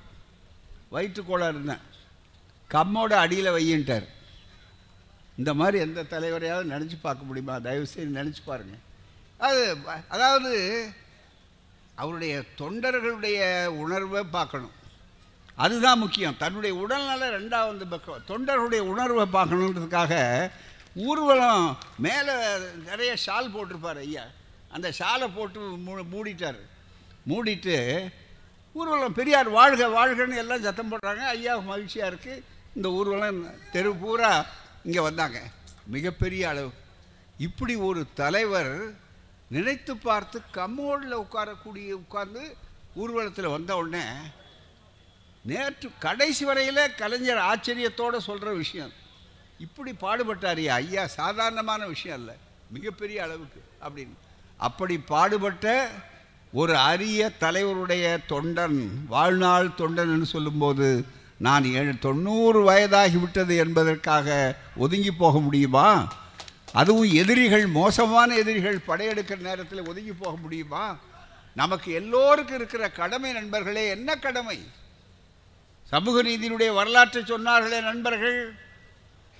[0.90, 1.85] வயிற்று கோளாறு இருந்தேன்.
[2.70, 4.06] கம்மோட அடியில் வையின்ட்டார்.
[5.37, 7.58] இந்த மாதிரி எந்த தலைவரையாவது நினச்சி பார்க்க முடியுமா?
[7.58, 8.82] தயவு செய்து நினச்சி பாருங்கள்
[9.38, 9.62] அது
[10.08, 10.52] அதாவது
[11.94, 14.76] அவருடைய தொண்டர்களுடைய உணர்வை பார்க்கணும்.
[15.56, 16.36] அதுதான் முக்கியம்.
[16.36, 20.14] தன்னுடைய உடல்நல ரெண்டாவது பக்கம் தொண்டருடைய உணர்வை பார்க்கணுன்றதுக்காக
[20.94, 22.34] ஊர்வலம் மேலே
[22.88, 24.24] நிறைய ஷால் போட்டிருப்பார் ஐயா.
[24.70, 26.60] அந்த ஷாலை போட்டு மூ மூடிட்டார்.
[27.30, 27.76] மூடிட்டு
[28.72, 31.22] ஊர்வலம் பெரியார் வாழ்க வாழ்கன்னு எல்லாம் சத்தம் போடுறாங்க.
[31.36, 32.42] ஐயா மகிழ்ச்சியாக இருக்குது
[32.76, 33.40] இந்த ஊர்வலம்
[33.72, 34.44] தெரு பூரா
[34.84, 35.38] இங்கே வந்தாங்க.
[35.86, 36.70] மிகப்பெரிய அளவு.
[37.38, 39.00] இப்படி ஒரு தலைவர்
[39.48, 42.56] நினைத்து பார்த்து கம்மோடில் உட்காரக்கூடிய உட்கார்ந்து
[42.94, 44.04] ஊர்வலத்தில் வந்த உடனே
[45.44, 48.92] நேற்று கடைசி வரையில் கலைஞர் ஆச்சரியத்தோடு சொல்கிற விஷயம்.
[49.59, 52.35] இப்படி பாடுபட்டார் ஐயா சாதாரணமான விஷயம் இல்லை
[52.70, 54.14] மிகப்பெரிய அளவுக்கு அப்படின்னு.
[54.57, 55.90] அப்படி பாடுபட்ட
[56.52, 61.05] ஒரு அரிய தலைவருடைய தொண்டன் வாழ்நாள் தொண்டன் சொல்லும்போது
[61.38, 66.12] நான் ஏழு தொண்ணூறு வயதாகிவிட்டது என்பதற்காக ஒதுங்கி போக முடியுமா?
[66.72, 70.98] அதுவும் எதிரிகள் மோசமான எதிரிகள் படையெடுக்கிற நேரத்தில் ஒதுங்கி போக முடியுமா?
[71.55, 74.59] நமக்கு எல்லோருக்கும் இருக்கிற கடமை நண்பர்களே என்ன கடமை?
[75.92, 78.38] சமூக நீதியினுடைய வரலாற்றை சொன்னார்களே நண்பர்கள்.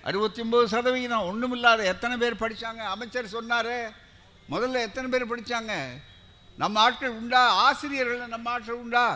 [0.09, 3.75] அறுபத்தி ஒம்பது சதவிகிதம் ஒன்றுமில்லாத எத்தனை பேர் படித்தாங்க அமைச்சர் சொன்னார்.
[4.53, 5.73] முதல்ல எத்தனை பேர் படித்தாங்க
[6.62, 7.43] நம்ம ஆட்கள் உண்டா?
[7.67, 9.07] ஆசிரியர்கள் நம்ம ஆட்கள் உண்டா?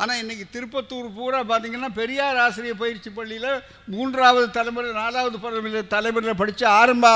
[0.00, 3.62] ஆனால் இன்றைக்கி திருப்பத்தூர் பூரா பார்த்தீங்கன்னா பெரியார் ஆசிரியர் பயிற்சி பள்ளியில்
[3.94, 7.06] மூன்றாவது தலைமுறை நாலாவது தலைமுறை தலைமுறையில் படித்த ஆரம்ப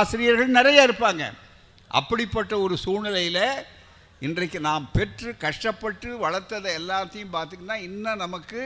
[0.00, 1.24] ஆசிரியர்கள் நிறைய இருப்பாங்க.
[2.00, 3.44] அப்படிப்பட்ட ஒரு சூழ்நிலையில்
[4.26, 8.62] இன்றைக்கு நாம் பெற்று கஷ்டப்பட்டு வளர்த்ததை எல்லாத்தையும் பார்த்திங்கன்னா இன்னும் நமக்கு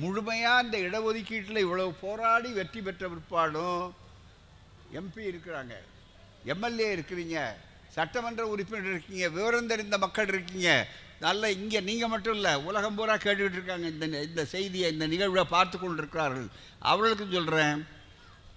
[0.00, 3.84] முழுமையாக இந்த இடஒதுக்கீட்டில் இவ்வளவு போராடி வெற்றி பெற்ற பிற்பாடும்
[4.98, 5.74] எம்பி இருக்கிறாங்க.
[6.52, 7.38] எம்எல்ஏ இருக்கிறீங்க.
[7.96, 9.26] சட்டமன்ற உறுப்பினர் இருக்கீங்க.
[9.36, 10.70] விவரம் தெரிந்த மக்கள் இருக்கீங்க.
[11.24, 15.76] நல்ல இங்கே நீங்கள் மட்டும் இல்லை உலகம் பூரா கேட்டுக்கிட்டு இருக்காங்க இந்த இந்த செய்தியை இந்த நிகழ்வை பார்த்து
[15.78, 16.48] கொண்டு இருக்கிறார்கள்
[16.90, 17.80] அவர்களுக்கு சொல்கிறேன்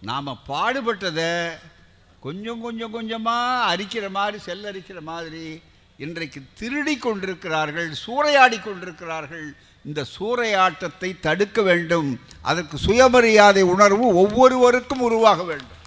[0.10, 1.32] நாம் பாடுபட்டதை
[2.26, 5.44] கொஞ்சம் கொஞ்சம் கொஞ்சமாக அரிக்கிற மாதிரி செல்லரிக்கிற மாதிரி
[6.06, 9.50] இன்றைக்கு திருடி கொண்டிருக்கிறார்கள் சூறையாடி கொண்டிருக்கிறார்கள்.
[9.86, 12.10] இந்த சூறையாட்டத்தை தடுக்க வேண்டும்.
[12.50, 15.80] அதற்கு சுயமரியாதை உணர்வு ஒவ்வொருவருக்கும் உருவாக வேண்டும்.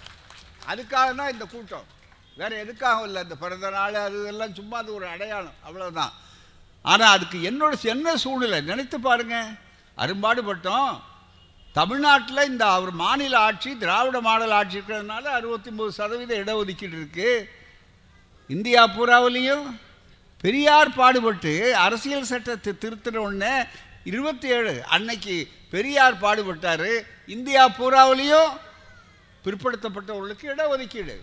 [0.72, 1.87] அதுக்காக தான் இந்த கூட்டம்.
[2.40, 5.59] வேறு எதுக்காக இல்லை இந்த பிறந்த நாள் அது இதெல்லாம் சும்மா அது ஒரு அடையாளம்.
[5.66, 6.12] அவ்வளோதான்
[6.85, 8.61] ஆனால் அதுக்கு என்னோட என்ன சூழ்நிலை?
[8.70, 9.37] நினைத்து பாருங்க.
[9.98, 10.94] அரும்பாடுபட்டோம்.
[11.74, 17.46] தமிழ்நாட்டில் இந்த அவர் மாநில ஆட்சி திராவிட மாடல் ஆட்சி இருக்கிறதுனால அறுபத்தி ஒம்பது சதவீத இடஒதுக்கீடு இருக்குது
[18.54, 19.64] இந்தியா பூராவிலையும்
[20.44, 21.52] பெரியார் பாடுபட்டு
[21.85, 23.52] அரசியல் சட்டத்தை திருத்தின உடனே
[24.11, 25.37] இருபத்தி ஏழு அன்னைக்கு
[25.70, 26.90] பெரியார் பாடுபட்டார்.
[27.35, 28.50] இந்தியா பூராவிலையும்
[29.44, 31.16] பிற்படுத்தப்பட்டவர்களுக்கு இடஒதுக்கீடு.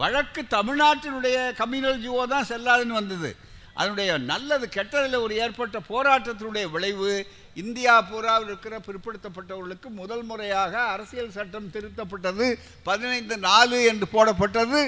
[0.00, 3.30] வழக்கு தமிழ்நாட்டினுடைய கம்யூனல் ஜிஓ தான் செல்லாதுன்னு வந்தது.
[3.74, 7.10] அதனுடைய நல்லது கெட்டதில் ஒரு ஏற்பட்ட போராட்டத்தினுடைய விளைவு
[7.54, 12.46] இந்தியா பூராவில் இருக்கிற பிற்படுத்தப்பட்டவர்களுக்கு முதல் முறையாக அரசியல் சட்டம் திருத்தப்பட்டது.
[12.82, 14.80] பதினைந்து நாலு என்று போடப்பட்டது.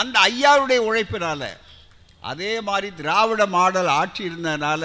[0.00, 1.44] அந்த ஐயாவுடைய உழைப்பினால.
[2.20, 4.84] அதே மாதிரி திராவிட மாடல் ஆட்சி இருந்ததுனால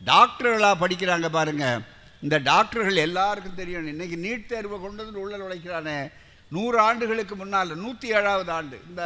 [0.00, 1.66] டாக்டர்களாக படிக்கிறாங்க பாருங்க.
[2.24, 3.86] இந்த டாக்டர்கள் எல்லாருக்கும் தெரியும்.
[3.92, 5.98] இன்றைக்கி நீட் தேர்வை கொண்டு வந்து உள்ள நுழைக்கிறானே.
[6.54, 9.02] நூறு ஆண்டுகளுக்கு முன்னால் நூற்றி ஏழாவது ஆண்டு இந்த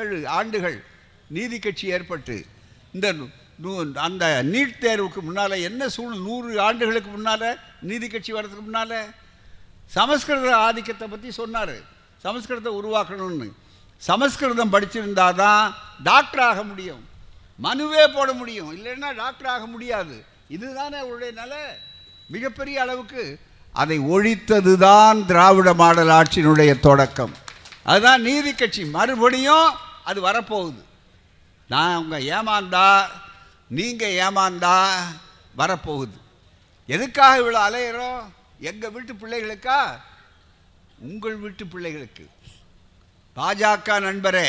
[0.00, 0.76] ஏழு ஆண்டுகள்
[1.36, 2.36] நீதி கட்சி ஏற்பட்டு
[2.96, 3.08] இந்த
[4.06, 7.48] அந்த நீட் தேர்வுக்கு முன்னால் என்ன சூழ் நூறு ஆண்டுகளுக்கு முன்னால்
[7.88, 8.96] நீதி கட்சி வர்றதுக்கு முன்னால்?
[9.96, 11.76] சமஸ்கிருத ஆதிக்கத்தை பற்றி சொன்னார்.
[12.24, 13.48] சமஸ்கிருதத்தை உருவாக்கணும்னு.
[14.08, 17.02] சமஸ்கிருதம் படிச்சிருந்தா தான் டாக்டர் ஆக முடியும்.
[17.62, 18.70] மனுவே போட முடியும்.
[18.76, 20.24] இல்லைன்னா டாக்டர் ஆக முடியாது.
[20.48, 21.62] இதுதானே அவருடைய நிலை?
[22.26, 23.38] மிகப்பெரிய அளவுக்கு.
[23.72, 27.34] அதை ஒழித்தது தான் திராவிட மாடல் ஆட்சியினுடைய தொடக்கம்.
[27.82, 28.84] அதுதான் நீதி கட்சி.
[28.84, 29.68] மறுபடியும்
[30.04, 30.82] அது வரப்போகுது.
[31.68, 32.88] நான் அவங்க ஏமாந்தா
[33.68, 34.76] நீங்கள் ஏமாந்தா
[35.58, 36.16] வரப்போகுது.
[36.86, 38.22] எதுக்காக இவ்வளோ அலையிறோம்?
[38.60, 39.80] எங்கள் வீட்டு பிள்ளைகளுக்கா?
[40.98, 42.28] உங்கள் வீட்டு பிள்ளைகளுக்கு.
[43.36, 44.48] பாஜக நண்பரே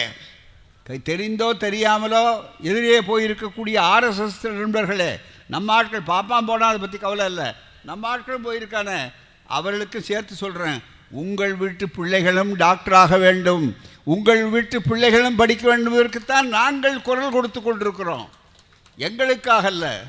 [0.84, 2.24] கை தெரிந்தோ தெரியாமலோ
[2.60, 7.54] எதிரே போயிருக்கக்கூடிய ஆர்எஸ்எஸ் நண்பர்களே நம்ம ஆட்கள் பாப்பான் போனால் அதை பற்றி கவலை இல்லை.
[7.84, 9.12] நம்ம ஆட்களும் போயிருக்கானே.
[9.48, 13.66] அவர்களுக்கு சேர்த்து சொல்கிறேன் உங்கள் வீட்டு பிள்ளைகளும் டாக்டராக வேண்டும்.
[14.04, 18.30] உங்கள் வீட்டு பிள்ளைகளும் படிக்க வேண்டும் இதற்குத்தான் நாங்கள் குரல் கொடுத்து கொண்டிருக்கிறோம்.
[18.98, 20.04] எங்களுக்காக அல்ல.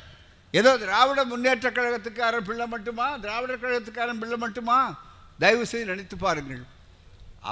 [0.50, 3.16] ஏதோ திராவிட முன்னேற்ற கழகத்துக்காரன் பிள்ளை மட்டுமா?
[3.16, 4.78] திராவிடர் கழகத்துக்காரன் பிள்ளை மட்டுமா?
[5.38, 6.64] தயவு செய்து நினைத்து பாருங்கள்.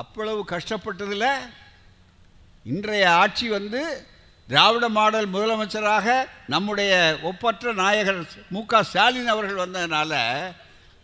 [0.00, 1.28] அவ்வளவு கஷ்டப்பட்டதில்
[2.72, 3.81] இன்றைய ஆட்சி வந்து
[4.48, 6.07] திராவிட மாடல் முதலமைச்சராக
[6.52, 6.92] நம்முடைய
[7.31, 8.20] ஒப்பற்ற நாயகர்
[8.55, 10.12] மு க ஸ்டாலின் அவர்கள் வந்ததுனால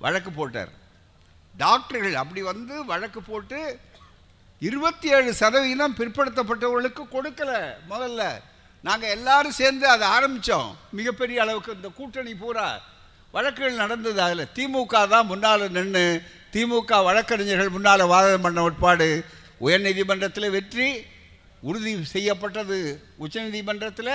[0.05, 0.73] வழக்கு போட்டார்.
[1.55, 3.61] டாக்டர்கள் அப்படி வந்து வழக்கு போட்டு
[4.69, 7.51] இருபத்தி ஏழு சதவீதம் பிற்படுத்தப்பட்டவர்களுக்கு கொடுக்கல
[7.93, 8.23] முதல்ல.
[8.85, 12.69] நாங்கள் எல்லாரும் சேர்ந்து அதை ஆரம்பித்தோம் மிகப்பெரிய அளவுக்கு இந்த கூட்டணி பூரா
[13.35, 14.21] வழக்குகள் நடந்தது.
[14.27, 16.05] அதில் திமுக தான் முன்னால் நின்று
[16.53, 19.09] திமுக வழக்கறிஞர்கள் முன்னால் வாதம் பண்ண உட்பாடு
[19.61, 20.89] உயர்நீதிமன்றத்தில் வெற்றி
[21.61, 22.79] உறுதி செய்யப்பட்டது.
[23.21, 24.15] உச்சநீதிமன்றத்தில்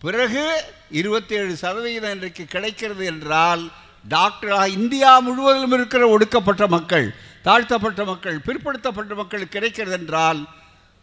[0.00, 0.44] பிறகு
[0.90, 3.62] இருபத்தி ஏழு சதவீதம் இன்றைக்கு கிடைக்கிறது என்றால்
[4.10, 7.06] டாக்டராக இந்தியா முழுவதிலும் இருக்கிற ஒடுக்கப்பட்ட மக்கள்
[7.42, 10.40] தாழ்த்தப்பட்ட மக்கள் பிற்படுத்தப்பட்ட மக்கள் கிடைக்கிறது என்றால்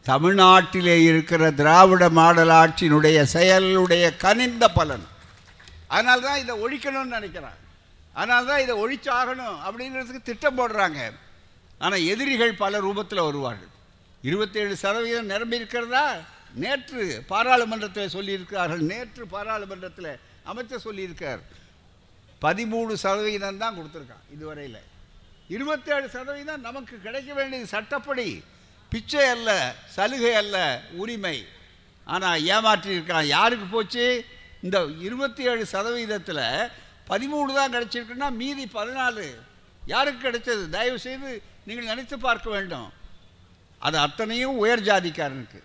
[0.05, 5.05] தமிழ்நாட்டிலே இருக்கிற திராவிட மாடல் ஆட்சியினுடைய செயலுடைய கனிந்த பலன்.
[5.87, 7.57] அதனால்தான் இதை ஒழிக்கணும்னு நினைக்கிறேன்.
[8.19, 10.99] அதனால தான் இதை ஒழிச்சாகணும் அப்படிங்கிறதுக்கு திட்டம் போடுறாங்க.
[11.83, 13.71] ஆனால் எதிரிகள் பல ரூபத்தில் வருவார்கள்.
[14.29, 16.05] இருபத்தேழு சதவீதம் நிரம்பியிருக்கிறதா
[16.63, 18.81] நேற்று பாராளுமன்றத்தில் சொல்லியிருக்கிறார்கள்.
[18.91, 20.11] நேற்று பாராளுமன்றத்தில்
[20.51, 21.41] அமைச்சர் சொல்லியிருக்கார்.
[22.45, 24.81] பதிமூணு சதவீதம் தான் கொடுத்துருக்கான் இதுவரையில்.
[25.55, 28.27] இருபத்தேழு சதவீதம் நமக்கு கிடைக்க வேண்டியது சட்டப்படி.
[28.91, 29.49] பிச்சை அல்ல
[29.95, 30.57] சலுகை அல்ல
[31.01, 31.37] உரிமை.
[32.13, 34.05] ஆனால் ஏமாற்றியிருக்கான் யாருக்கு போச்சு?
[34.65, 34.77] இந்த
[35.07, 36.45] இருபத்தி ஏழு சதவீதத்தில்
[37.09, 39.35] பதிமூணு தான் கிடச்சிருக்குன்னா மீதி பதினாலு.
[39.85, 40.69] யாருக்கு கிடைச்சது?
[40.69, 42.91] தயவு செய்து நீங்கள் நினைத்து பார்க்க வேண்டும்.
[43.79, 45.63] அது அத்தனையும் உயர் ஜாதிக்காரனுக்கு.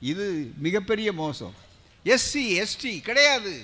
[0.00, 1.54] இது மிகப்பெரிய மோசம்.
[2.04, 3.62] எஸ்சி எஸ்டி கிடையாது.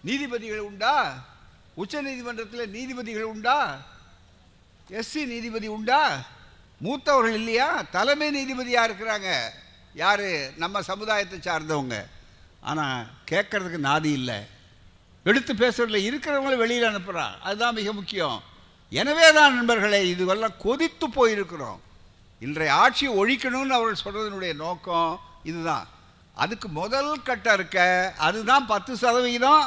[0.00, 1.24] நீதிபதிகள் உண்டா?
[1.74, 3.86] உச்ச நீதிமன்றத்தில் நீதிபதிகள் உண்டா?
[4.90, 6.26] எஸ்சி நீதிபதி உண்டா?
[6.84, 7.82] மூத்தவர்கள் இல்லையா?
[7.82, 9.48] தலைமை நீதிபதியாக இருக்கிறாங்க.
[9.94, 10.56] யார்?
[10.56, 12.06] நம்ம சமுதாயத்தை சார்ந்தவங்க.
[12.60, 14.56] ஆனால் கேட்கறதுக்கு நாதி இல்லை.
[15.28, 18.38] எடுத்து பேசுறதுல இருக்கிறவங்கள வெளியில் அனுப்புகிறான் அதுதான் மிக முக்கியம்.
[19.00, 21.78] எனவே தான் நண்பர்களே இதுவெல்லாம் கொதித்து போயிருக்கிறோம்.
[22.46, 25.12] இன்றைய ஆட்சியை ஒழிக்கணும்னு அவர்கள் சொல்கிறதுனுடைய நோக்கம்
[25.50, 25.86] இதுதான்.
[26.42, 27.78] அதுக்கு முதல் கட்டம் இருக்க
[28.26, 29.64] அதுதான் பத்து சதவிகிதம்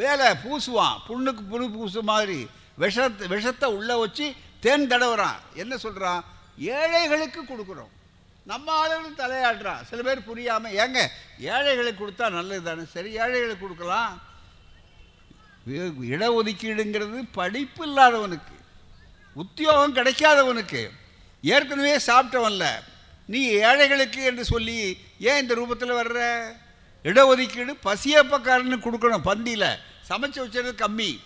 [0.00, 1.00] வேலை பூசுவான்.
[1.08, 2.40] புண்ணுக்கு புண்ணு பூசு மாதிரி.
[2.82, 4.26] விஷத்தை விஷத்தை உள்ளே வச்சு
[4.64, 5.40] தேன் தடவுறான்.
[5.62, 6.20] என்ன சொல்கிறான்
[6.76, 7.92] ஏழைகளுக்கு கொடுக்குறோம்.
[8.44, 11.06] நம்ம ஆளுகளும் தலையாடுறான் சில பேர் புரியாமல் ஏங்க
[11.38, 14.20] ஏழைகளுக்கு கொடுத்தா நல்லது தானே சரி ஏழைகளுக்கு கொடுக்கலாம்.
[16.12, 18.56] இடஒதுக்கீடுங்கிறது படிப்பு இல்லாதவனுக்கு
[19.34, 20.90] உத்தியோகம் கிடைக்காதவனுக்கு
[21.42, 22.64] ஏற்கனவே சாப்பிட்டவன்ல
[23.26, 26.20] நீ ஏழைகளுக்கு என்று சொல்லி ஏன் இந்த ரூபத்தில் வர்ற?
[27.04, 29.78] இடஒதுக்கீடு பசியப்பக்காரனுக்கு கொடுக்கணும் பந்தியில்.
[30.08, 31.20] சமைச்சு வச்சது கம்மி.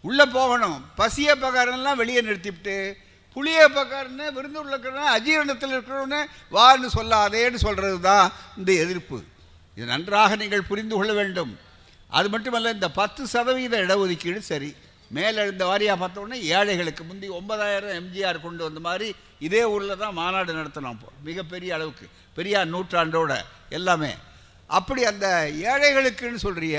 [0.00, 0.84] உள்ளே போகணும்.
[0.96, 2.96] பசியப்பக்காரன்லாம் வெளியே நிறுத்திவிட்டு
[3.36, 6.20] புளியப்பக்காரன்னு விருந்தூரில் இருக்கிறவன அஜீரணத்தில் இருக்கிறவன
[6.56, 8.26] வான்னு சொல்லாதேன்னு சொல்கிறது தான்
[8.58, 9.18] இந்த எதிர்ப்பு.
[9.76, 11.52] இது நன்றாக நீங்கள் புரிந்து கொள்ள வேண்டும்.
[12.10, 14.70] அது மட்டுமல்ல இந்த பத்து சதவீத இடஒதுக்கீடு சரி.
[15.16, 19.08] மேலே இருந்த வாரியாக பார்த்தோன்னே ஏழைகளுக்கு முந்தி ஒன்பதாயிரம் எம்ஜிஆர் கொண்டு வந்த மாதிரி
[19.46, 22.06] இதே ஊரில் தான் மாநாடு நடத்தினோம் இப்போ மிகப்பெரிய அளவுக்கு.
[22.36, 23.32] பெரியார் நூற்றாண்டோட
[23.78, 24.12] எல்லாமே.
[24.66, 25.26] அப்படி அந்த
[25.70, 26.76] ஏழைகளுக்குன்னு சொல்கிறிய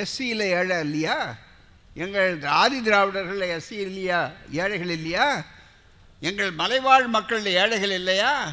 [0.00, 1.16] எஸ்சியில் ஏழை இல்லையா?
[1.94, 5.44] எங்கள் ஆதி திராவிடர்கள் எஸ்சி இல்லையா ஏழைகள் இல்லையா?
[6.20, 8.52] எங்கள் மலைவாழ் மக்கள் ஏழைகள் இல்லையா?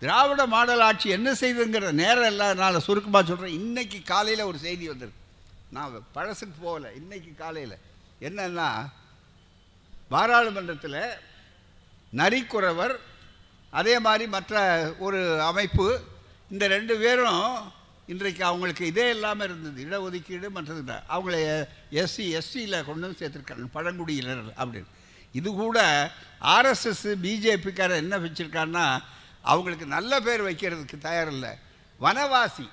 [0.00, 5.20] திராவிட மாடல் ஆட்சி என்ன செய்துங்கிற நேரம் இல்லாதனால சுருக்கமாக சொல்கிறேன் இன்றைக்கி காலையில் ஒரு செய்தி வந்திருக்கு.
[5.70, 6.92] நான் பழசுக்கு போகல.
[6.92, 7.78] இன்னைக்கு காலையில்.
[8.20, 8.88] என்னன்னா
[10.08, 11.00] பாராளுமன்றத்தில்
[12.16, 12.96] நரிக்குறவர்
[13.70, 14.56] அதே மாதிரி மற்ற
[14.98, 16.00] ஒரு அமைப்பு
[16.50, 17.72] இந்த ரெண்டு பேரும்
[18.08, 19.80] இன்றைக்கு அவங்களுக்கு இதே இல்லாமல் இருந்தது.
[19.84, 20.96] இடஒதுக்கீடு மற்றது இல்லை.
[21.14, 21.36] அவங்கள
[22.00, 24.90] எஸ்சி எஸ்சியில் கொண்டு வந்து சேர்த்துருக்காங்க பழங்குடியினர் அப்படின்னு.
[25.32, 25.78] இது கூட
[26.56, 28.86] ஆர்எஸ்எஸ் பிஜேபிக்கார என்ன வச்சுருக்காருன்னா
[29.42, 31.52] அவங்களுக்கு நல்ல பேர் வைக்கிறதுக்கு தயாரில்லை
[32.00, 32.66] வனவாசி.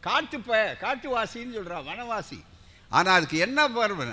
[0.00, 2.38] காட்டு ப காட்டுவாசின்னு சொல்கிறான் வனவாசி.
[2.88, 4.04] ஆனால் அதுக்கு என்ன பருவ?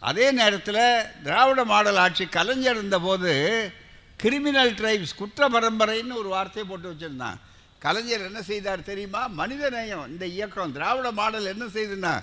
[0.00, 0.82] அதே நேரத்தில்
[1.22, 3.32] திராவிட மாடல் ஆட்சி கலைஞர் இருந்தபோது
[4.16, 7.38] கிரிமினல் ட்ரைப்ஸ் குற்ற பரம்பரைன்னு ஒரு வார்த்தையை போட்டு வச்சுருந்தான்.
[7.80, 9.26] கலைஞர் என்ன செய்தார் தெரியுமா?
[9.26, 12.22] மனித நேயம் இந்த இயக்கம் திராவிட மாடல் என்ன செய்துன்னா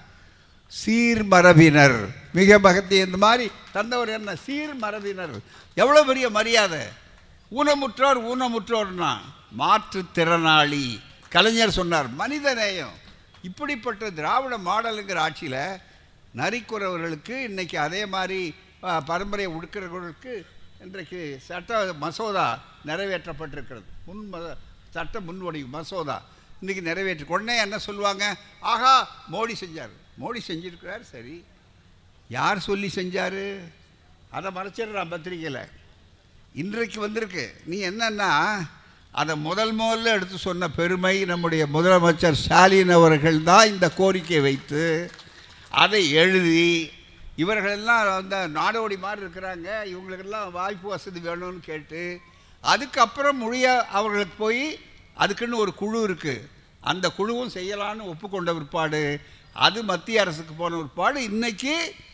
[0.85, 2.07] சீர்மரபினர்.
[2.33, 4.33] மிக பகத்தி இந்த மாதிரி தந்தவர் என்ன?
[4.33, 5.39] சீர்மரபினர்.
[5.73, 6.79] எவ்வளோ பெரிய மரியாதை.
[7.51, 9.17] ஊனமுற்றோர் ஊனமுற்றோர்னா
[9.59, 10.99] மாற்றுத்திறனாளி.
[11.29, 12.93] கலைஞர் சொன்னார் மனித நேயம்
[13.41, 15.77] இப்படிப்பட்ட திராவிட மாடலுங்கிற ஆட்சியில்
[16.35, 20.45] நரிக்குறவர்களுக்கு இன்றைக்கி அதே மாதிரி பரம்பரையை உடுக்கிறவர்களுக்கு
[20.83, 23.83] இன்றைக்கு சட்ட மசோதா நிறைவேற்றப்பட்டிருக்கிறது.
[24.05, 24.55] உண்மை ம-
[24.89, 26.23] சட்ட முன்வடிவு மசோதா.
[26.61, 28.35] இன்றைக்கி நிறைவேற்றி உடனே என்ன சொல்லுவாங்க?
[28.59, 28.93] ஆஹா
[29.31, 29.93] மோடி செஞ்சார்.
[30.21, 31.43] மோடி செஞ்சிருக்கிறார் சரி.
[32.29, 33.41] யார் சொல்லி செஞ்சார்?
[34.29, 35.61] அதை மறைச்சிடுறான் பத்திரிக்கையில்
[36.53, 37.45] இன்றைக்கு வந்திருக்கு.
[37.65, 38.31] நீ என்னன்னா
[39.11, 45.11] அதை முதல் முதல்ல எடுத்து சொன்ன பெருமை நம்முடைய முதலமைச்சர் ஸ்டாலின் அவர்கள் தான் இந்த கோரிக்கையை வைத்து
[45.69, 46.91] அதை எழுதி
[47.35, 49.67] இவர்களெல்லாம் அந்த நாடோடி மாதிரி இருக்கிறாங்க.
[49.93, 52.01] இவங்களுக்கெல்லாம் வாய்ப்பு வசதி வேணும்னு கேட்டு
[52.71, 54.63] அதுக்கப்புறம் மொழிய அவர்களுக்கு போய்
[55.23, 56.45] அதுக்குன்னு ஒரு குழு இருக்குது
[56.89, 59.01] அந்த குழுவும் செய்யலான்னு ஒப்புக்கொண்ட பிற்பாடு
[59.65, 61.73] அது மத்திய அரசுக்கு போன பிற்பாடு இன்றைக்கி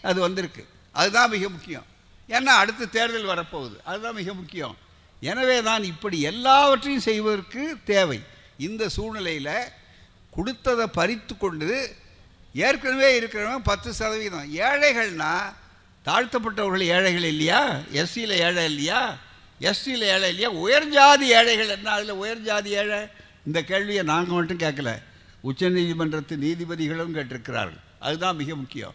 [0.10, 0.64] அது வந்திருக்கு.
[1.00, 1.88] அதுதான் மிக முக்கியம்.
[2.30, 3.78] ஏன்னா அடுத்து தேர்தல் வரப்போகுது.
[3.90, 4.76] அதுதான் மிக முக்கியம்.
[5.30, 8.20] எனவே தான் இப்படி எல்லாவற்றையும் செய்வதற்கு தேவை.
[8.68, 9.56] இந்த சூழ்நிலையில்
[10.36, 11.70] கொடுத்ததை பறித்து கொண்டு
[12.54, 14.48] ஏற்கனவே இருக்கிறவங்க பத்து சதவீதம்.
[14.68, 15.54] ஏழைகள்னால்
[16.08, 17.62] தாழ்த்தப்பட்டவர்கள் ஏழைகள் இல்லையா?
[18.00, 19.02] எஸ்சியில் ஏழை இல்லையா?
[19.60, 20.52] எஸ்டியில் ஏழை இல்லையா?
[20.52, 21.92] உயர்ஜாதி ஏழைகள் என்ன?
[21.92, 23.00] அதில் உயர்ஜாதி ஏழை?
[23.46, 25.02] இந்த கேள்வியை நாங்கள் மட்டும் கேட்கல.
[25.44, 27.80] உச்சநீதிமன்றத்து நீதிபதிகளும் கேட்டிருக்கிறார்கள்.
[28.00, 28.94] அதுதான் மிக முக்கியம்.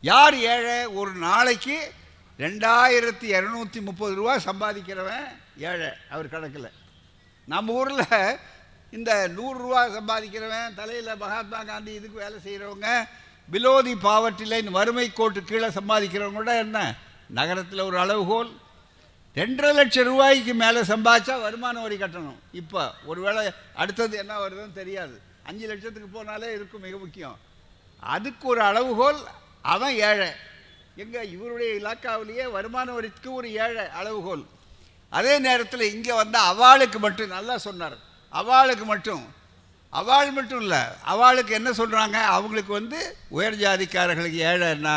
[0.00, 0.86] யார் ஏழை?
[0.86, 1.92] ஒரு நாளைக்கு
[2.38, 5.26] ரெண்டாயிரத்தி இரநூத்தி முப்பது ரூபா சம்பாதிக்கிறவன்
[5.58, 5.88] ஏழை.
[6.10, 6.70] அவர் கணக்கில்.
[7.44, 8.38] நம்ம ஊரில்
[8.90, 13.08] இந்த நூறுரூவா சம்பாதிக்கிறவன் தலையில் மகாத்மா காந்தி இதுக்கு வேலை செய்கிறவங்க
[13.52, 16.94] பிலோ தி பாவர்ட்டி லைன் வறுமை கோட்டு கீழே சம்பாதிக்கிறவங்க கூட என்ன?
[17.28, 18.56] நகரத்தில் ஒரு அளவுகோல்.
[19.38, 22.38] ரெண்டரை லட்சம் ரூபாய்க்கு மேலே சம்பாதிச்சா வருமான வரி கட்டணும்.
[22.60, 23.42] இப்போ ஒருவேளை
[23.82, 25.16] அடுத்தது என்ன வருதுன்னு தெரியாது.
[25.48, 27.36] அஞ்சு லட்சத்துக்கு போனாலே இருக்கும் மிக முக்கியம்.
[28.14, 29.20] அதுக்கு ஒரு அளவுகோல்
[29.74, 30.30] அவன் ஏழை.
[31.02, 34.44] எங்கே இவருடைய இலாக்காவிலேயே வருமான வரிக்கு ஒரு ஏழை அளவுகோல்.
[35.18, 37.96] அதே நேரத்தில் இங்கே வந்தால் அவாளுக்கு மட்டும் நல்லா சொன்னார்.
[38.32, 39.24] அவாளுக்கு மட்டும்
[39.92, 40.80] அவாள் மட்டும் இல்லை
[41.12, 42.98] அவாளுக்கு என்ன சொல்கிறாங்க அவங்களுக்கு வந்து
[43.36, 44.96] உயர் ஜாதிக்காரர்களுக்கு ஏழைன்னா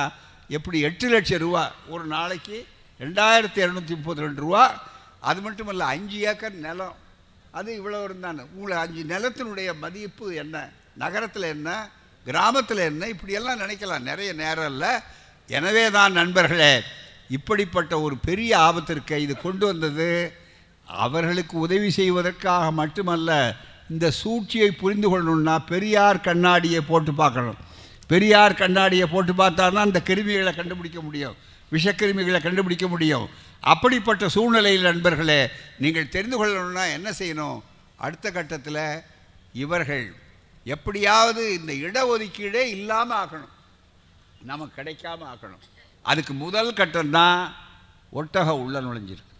[0.57, 1.63] எப்படி எட்டு லட்சம் ரூபா
[1.93, 2.57] ஒரு நாளைக்கு
[2.99, 4.81] ரெண்டாயிரத்தி இரநூத்தி முப்பத்தி ரெண்டு ரூபா.
[5.19, 6.95] அது மட்டும் இல்லை அஞ்சு ஏக்கர் நிலம்.
[7.51, 8.43] அது இவ்வளோ இருந்தானு.
[8.55, 10.69] உங்களை அஞ்சு நிலத்தினுடைய மதிப்பு என்ன?
[10.97, 11.89] நகரத்தில் என்ன?
[12.25, 13.07] கிராமத்தில் என்ன?
[13.07, 14.07] இப்படியெல்லாம் நினைக்கலாம்.
[14.09, 14.91] நிறைய நேரம் இல்லை.
[15.47, 16.81] எனவே தான் நண்பர்களே
[17.27, 20.33] இப்படிப்பட்ட ஒரு பெரிய ஆபத்திற்கு இது கொண்டு வந்தது.
[20.85, 23.55] அவர்களுக்கு உதவி செய்வதற்காக மட்டுமல்ல
[23.89, 27.59] இந்த சூழ்ச்சியை புரிந்து கொள்ளணும்னா பெரியார் கண்ணாடியை போட்டு பார்க்கணும்.
[28.07, 31.35] பெரியார் கண்ணாடியை போட்டு பார்த்தா தான் இந்த கிருமிகளை கண்டுபிடிக்க முடியும்.
[31.71, 33.29] விஷக்கிருமிகளை கண்டுபிடிக்க முடியும்.
[33.59, 35.47] அப்படிப்பட்ட சூழ்நிலையில் நண்பர்களே
[35.77, 37.61] நீங்கள் தெரிந்து கொள்ளணும்னா என்ன செய்யணும்?
[37.97, 39.01] அடுத்த கட்டத்தில்
[39.53, 40.15] இவர்கள்
[40.63, 43.53] எப்படியாவது இந்த இடஒதுக்கீடே இல்லாமல் ஆக்கணும்
[44.41, 45.63] நமக்கு கிடைக்காம ஆக்கணும்
[46.01, 47.55] அதுக்கு முதல் கட்டம் தான்
[48.11, 49.35] உள்ள நுழைஞ்சிருக்கு.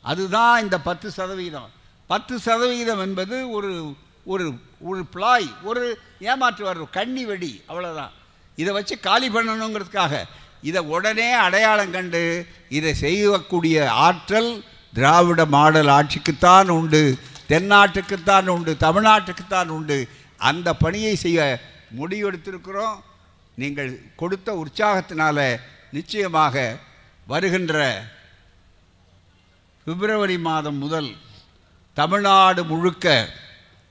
[0.00, 1.70] அதுதான் இந்த பத்து சதவீதம்.
[2.06, 8.10] பத்து சதவீதம் என்பது ஒரு ஒரு ஒரு பிளாய் ஒரு ஏமாற்று வர்ற கண்ணி வெடி அவ்வளோதான்
[8.56, 10.24] இதை வச்சு காலி பண்ணணுங்கிறதுக்காக
[10.62, 12.22] இதை உடனே அடையாளம் கண்டு
[12.68, 14.50] இதை செய்யக்கூடிய ஆற்றல்
[14.92, 17.02] திராவிட மாடல் ஆட்சிக்குத்தான் உண்டு
[17.48, 20.08] தென்னாட்டுக்குத்தான் உண்டு தமிழ்நாட்டுக்குத்தான் உண்டு.
[20.48, 21.40] அந்த பணியை செய்ய
[21.98, 22.98] முடிவெடுத்திருக்கிறோம்.
[23.54, 25.38] நீங்கள் கொடுத்த உற்சாகத்தினால
[25.90, 26.54] நிச்சயமாக
[27.26, 27.76] வருகின்ற
[29.86, 31.10] பிப்ரவரி மாதம் முதல்
[31.96, 33.06] தமிழ்நாடு முழுக்க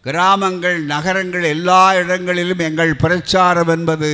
[0.06, 4.10] கிராமங்கள் நகரங்கள் எல்லா இடங்களிலும் எங்கள் பிரச்சாரம் என்பது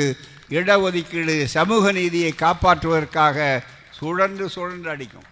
[0.49, 5.23] இடஒதுக்கீடு சமூக நீதியை காப்பாற்றுவதற்காக சுழன்று சுழன்று அடிக்கும்.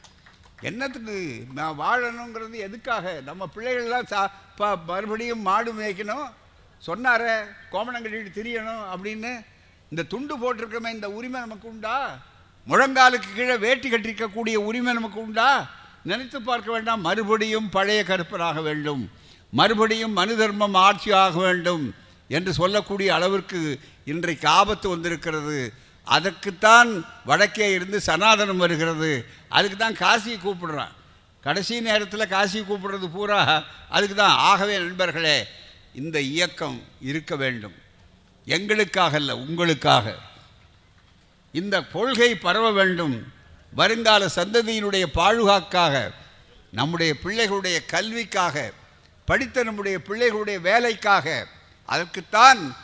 [0.62, 3.22] என்னத்துக்கு நான் வாழணுங்கிறது எதுக்காக?
[3.26, 6.30] நம்ம பிள்ளைகள்லாம் சா ப மறுபடியும் மாடு மேய்க்கணும்.
[6.88, 9.46] சொன்னாரே கோமணம் கட்டிட்டு திரியணும் அப்படின்னு.
[9.90, 12.18] இந்த துண்டு போட்டிருக்கமே இந்த உரிமை நமக்கு உண்டா?
[12.68, 15.70] முழங்காலுக்கு கீழே வேட்டி கட்டிருக்கக்கூடிய உரிமை நமக்கு உண்டா?
[16.04, 17.02] நினைத்து பார்க்க வேண்டாம்.
[17.02, 19.12] மறுபடியும் பழைய கருப்பராக வேண்டும்.
[19.52, 21.94] மறுபடியும் மனு தர்மம் ஆட்சி ஆக வேண்டும்.
[22.28, 25.74] என்று சொல்லக்கூடிய அளவிற்கு இன்றைக்கு ஆபத்து வந்திருக்கிறது.
[26.04, 29.26] அதற்குத்தான் வடக்கே இருந்து சனாதனம் வருகிறது.
[29.50, 30.92] அதுக்கு தான் காசியை கூப்பிடுறான்.
[31.42, 35.48] கடைசி நேரத்தில் காசி கூப்பிடுறது பூரா அதுக்கு தான் ஆகவே நண்பர்களே
[35.94, 37.74] இந்த இயக்கம் இருக்க வேண்டும்.
[38.46, 40.16] எங்களுக்காக அல்ல உங்களுக்காக.
[41.52, 43.34] இந்த கொள்கை பரவ வேண்டும்.
[43.74, 46.12] வருங்கால சந்ததியினுடைய பாழுகாக்காக
[46.72, 48.72] நம்முடைய பிள்ளைகளுடைய கல்விக்காக
[49.26, 51.48] படித்த நம்முடைய பிள்ளைகளுடைய வேலைக்காக
[51.86, 52.76] அதற்குத்தான்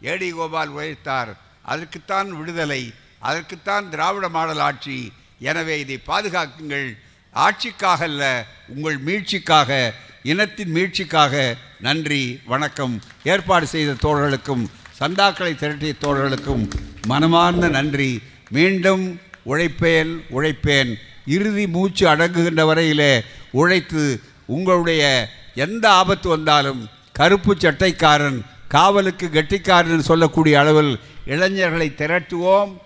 [0.00, 1.36] ஏடி கோபால் உழைத்தார்.
[1.62, 2.92] அதற்குத்தான் விடுதலை.
[3.18, 5.12] அதற்குத்தான் திராவிட மாடல் ஆட்சி.
[5.38, 6.98] எனவே இதை பாதுகாக்குங்கள்.
[7.34, 9.92] ஆட்சிக்காக அல்ல உங்கள் மீட்சிக்காக
[10.22, 13.02] இனத்தின் மீட்சிக்காக நன்றி வணக்கம்.
[13.24, 14.64] ஏற்பாடு செய்த தோழர்களுக்கும்
[15.00, 16.70] சந்தாக்களை திரட்டிய தோழர்களுக்கும்
[17.06, 18.22] மனமார்ந்த நன்றி.
[18.50, 20.94] மீண்டும் உழைப்பேன் உழைப்பேன்.
[21.26, 26.88] இறுதி மூச்சு அடங்குகின்ற வரையிலே உழைத்து உங்களுடைய எந்த ஆபத்து வந்தாலும்
[27.18, 28.38] கருப்பு சட்டைக்காரன்
[28.68, 32.76] காவலுக்கு கெட்டிக்காரன் சொல்லக்கூடிய அளவில் இளைஞர்களை திரட்டுவோம்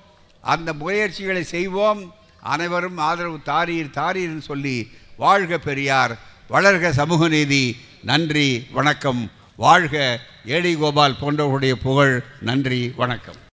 [0.40, 2.14] அந்த முயற்சிகளை செய்வோம்.
[2.40, 6.18] அனைவரும் ஆதரவு தாரீர் தாரீர்னு சொல்லி வாழ்க பெரியார்
[6.50, 7.76] வளர்க சமூக நீதி.
[8.02, 9.30] நன்றி வணக்கம்.
[9.56, 12.22] வாழ்க ஏடி கோபால் போன்றவர்களுடைய புகழ்.
[12.40, 13.40] நன்றி வணக்கம்.